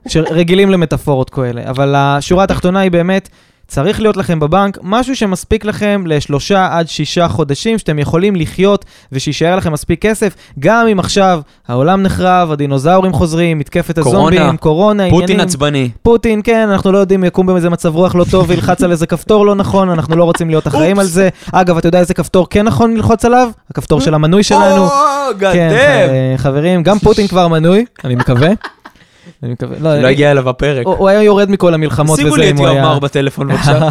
[0.07, 3.29] שרגילים למטאפורות כאלה, אבל השורה התחתונה היא באמת,
[3.69, 9.55] צריך להיות לכם בבנק משהו שמספיק לכם לשלושה עד שישה חודשים, שאתם יכולים לחיות ושיישאר
[9.55, 15.23] לכם מספיק כסף, גם אם עכשיו העולם נחרב, הדינוזאורים חוזרים, מתקפת קורונה, הזומבים, קורונה, פוטין
[15.23, 15.45] עניינים.
[15.45, 15.89] עצבני.
[16.03, 19.45] פוטין, כן, אנחנו לא יודעים, יקום באיזה מצב רוח לא טוב וילחץ על איזה כפתור
[19.45, 21.29] לא נכון, אנחנו לא רוצים להיות אחראים על זה.
[21.51, 23.49] אגב, אתה יודע איזה כפתור כן נכון ללחוץ עליו?
[23.71, 24.83] הכפתור של המנוי שלנו.
[24.83, 24.89] או,
[25.39, 26.37] כן, גדם.
[26.37, 28.49] ח- חברים, גם פוטין כבר מנוי, אני מקווה.
[29.43, 30.85] אני מקווה, לא, לא הגיע אליו הפרק.
[30.85, 32.85] הוא היה יורד מכל המלחמות שימו וזה לי אם את הוא יואב היה...
[32.87, 33.89] מאור בטלפון בבקשה.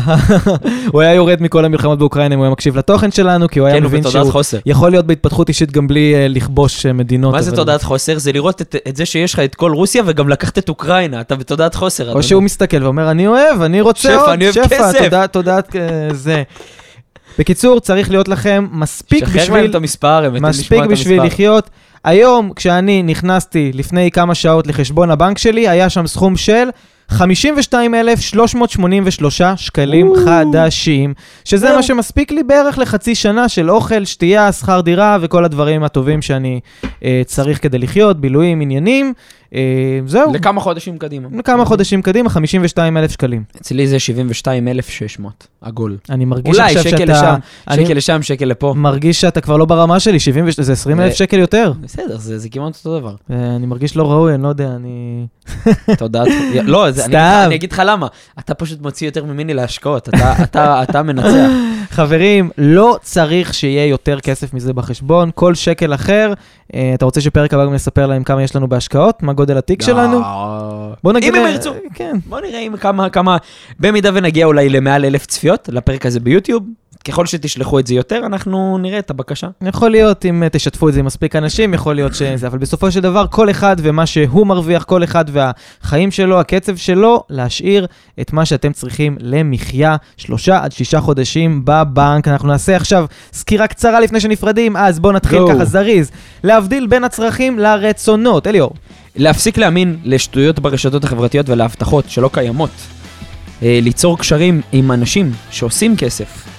[0.93, 3.77] הוא היה יורד מכל המלחמות באוקראינה אם הוא היה מקשיב לתוכן שלנו, כי הוא היה
[3.77, 4.59] כן, מבין שהוא חוסר.
[4.67, 7.35] יכול להיות בהתפתחות אישית גם בלי אה, לכבוש אה, מדינות.
[7.35, 8.19] מה זה תודעת חוסר?
[8.19, 11.37] זה לראות את- את זה שיש לך את כל רוסיה וגם לקחת את אוקראינה, אתה
[11.37, 12.13] בתודעת חוסר.
[12.13, 12.23] או.
[12.23, 15.57] שהוא מסתכל ואומר, אני אוהב, אני רוצה שפע, עוד, אני אוהב שפע, כסף." תודה, תודה,
[15.57, 15.61] אה,
[16.15, 16.43] זה.
[17.39, 19.71] בקיצור, צריך להיות לכם מספיק שחרר להם בשביל...
[19.71, 21.23] את המספר, מספיק את בשביל.
[21.23, 21.71] לחיות.
[22.09, 26.69] היום, כשאני נכנסתי לפני כמה שעות לחשבון הבנק שלי, היה שם סכום של
[27.09, 31.77] 52,383 שקלים חדשים, שזה.
[31.77, 36.61] מה שמספיק לי בערך לחצי שנה של אוכל, שתייה, שכר דירה וכל הדברים הטובים שאני
[37.05, 39.13] אה, צריך כדי לחיות, בילויים, עניינים.
[39.55, 39.61] אה,
[40.07, 41.29] זהו, לכמה חודשים קדימה.
[41.39, 43.43] לכמה חודשים קדימה, 52,000 שקלים.
[43.61, 45.97] אצלי זה 72,600, עגול.
[46.11, 47.13] אני מרגיש אולי עכשיו שקל שאתה...
[47.13, 47.35] לשם,
[47.69, 48.75] אני שקל לשם, שקל לפה.
[48.77, 51.73] מרגיש שאתה כבר לא ברמה שלי, 70, וש- זה 20,000 אה, שקל יותר.
[51.81, 53.15] בסדר, זה זה כמעט אותו דבר.
[53.31, 55.27] אה, אני מרגיש לא ראוי, אני לא יודע, אני...
[55.99, 56.29] תודעת...
[56.65, 57.43] לא, זה- אני אגיד לך- סתם.
[57.47, 58.07] אני אגיד לך למה.
[58.39, 61.51] אתה פשוט מוציא יותר ממני להשקעות, אתה- אתה אתה מנצח.
[61.91, 66.33] חברים, לא צריך שיהיה יותר כסף מזה בחשבון, כל שקל אחר.
[66.75, 69.23] אה, אתה רוצה שפרק הבא גם נספר להם כמה יש לנו בהשקעות?
[69.23, 70.21] מה גודל התיק שלנו?
[71.05, 71.35] בוא נגיד...
[71.35, 71.73] אם הם לה- ירצו.
[71.95, 72.17] כן.
[72.27, 73.37] בוא נראה אם כמה, כמה,
[73.81, 76.63] במידה ונגיע אולי למעל אלף צפיות לפרק הזה ביוטיוב,
[77.09, 79.47] ככל שתשלחו את זה יותר, אנחנו נראה את הבקשה.
[79.63, 82.91] יכול להיות אם אה, תשתפו את זה עם מספיק אנשים, יכול להיות שזה, אבל בסופו
[82.91, 87.87] של דבר כל אחד ומה שהוא מרוויח, כל אחד והחיים שלו, הקצב שלו, להשאיר
[88.21, 92.29] את מה שאתם צריכים למחיה, שלושה עד שישה חודשים בבנק.
[92.29, 95.53] אנחנו נעשה עכשיו סקירה קצרה לפני שנפרדים, אז בואו נתחיל Go.
[95.55, 96.11] ככה זריז.
[96.45, 98.47] להבדיל בין הצרכים לרצונות.
[98.47, 98.71] אליאור.
[99.17, 102.71] להפסיק להאמין לשטויות ברשתות החברתיות ולהבטחות שלא קיימות.
[103.63, 106.58] אה, ליצור קשרים עם אנשים שעושים כסף.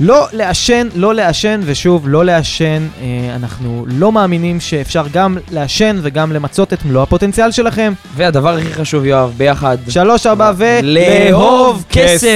[0.00, 2.86] לא לעשן, לא לעשן, ושוב, לא לעשן.
[3.00, 7.92] אה, אנחנו לא מאמינים שאפשר גם לעשן וגם למצות את מלוא הפוטנציאל שלכם.
[8.16, 12.28] והדבר הכי חשוב, יואב, ביחד, שלוש, ארבע, ולאהוב כסף.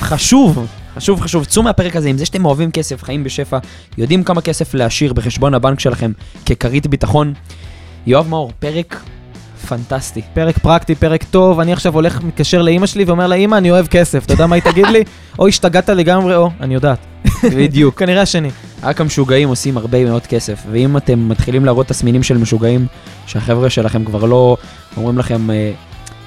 [0.00, 0.66] חשוב.
[0.96, 3.58] חשוב, חשוב, צאו מהפרק הזה עם זה שאתם אוהבים כסף, חיים בשפע,
[3.98, 6.12] יודעים כמה כסף להשאיר בחשבון הבנק שלכם
[6.46, 7.32] ככרית ביטחון.
[8.06, 9.00] יואב מאור, פרק
[9.70, 10.22] פנטסטי.
[10.34, 13.86] פרק פרקטי, פרק טוב, אני עכשיו הולך, מתקשר לאימא שלי ואומר לה, אימא, אני אוהב
[13.86, 15.04] כסף, אתה יודע מה היא תגיד לי?
[15.38, 16.98] או השתגעת לגמרי, או, אני יודעת.
[17.44, 17.98] בדיוק.
[17.98, 18.50] כנראה השני.
[18.82, 22.86] רק המשוגעים עושים הרבה מאוד כסף, ואם אתם מתחילים להראות תסמינים של משוגעים,
[23.26, 24.56] שהחבר'ה שלכם כבר לא
[24.96, 25.72] אומרים לכם, אה,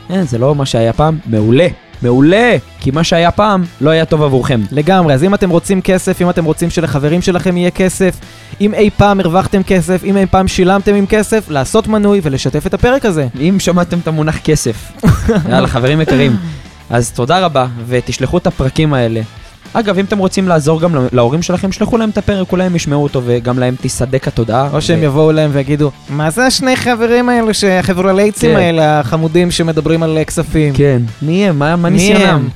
[0.09, 1.67] אה, זה לא מה שהיה פעם, מעולה,
[2.03, 4.61] מעולה, כי מה שהיה פעם לא היה טוב עבורכם.
[4.71, 8.15] לגמרי, אז אם אתם רוצים כסף, אם אתם רוצים שלחברים שלכם יהיה כסף,
[8.61, 12.73] אם אי פעם הרווחתם כסף, אם אי פעם שילמתם עם כסף, לעשות מנוי ולשתף את
[12.73, 13.27] הפרק הזה.
[13.39, 14.91] אם שמעתם את המונח כסף,
[15.49, 16.35] יאללה, חברים יקרים,
[16.89, 19.21] אז תודה רבה, ותשלחו את הפרקים האלה.
[19.73, 23.03] אגב, אם אתם רוצים לעזור גם להורים שלכם, שלחו להם את הפרק, אולי הם ישמעו
[23.03, 24.69] אותו וגם להם תיסדק התודעה.
[24.73, 27.49] או שהם ו- יבואו אליהם ויגידו, מה זה השני חברים האלו,
[27.79, 28.57] החבר'לייצים כן.
[28.57, 30.73] האלה, החמודים שמדברים על אה, כספים?
[30.73, 31.59] כן, מי הם?
[31.59, 32.23] מה מה מי ניסיונם?
[32.25, 32.49] הם?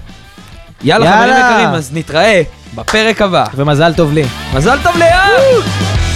[0.84, 1.58] יאללה, חברים יאללה.
[1.60, 2.42] יקרים, אז נתראה
[2.76, 3.46] בפרק הבא.
[3.56, 4.24] ומזל טוב לי.
[4.54, 6.07] מזל טוב ליאם!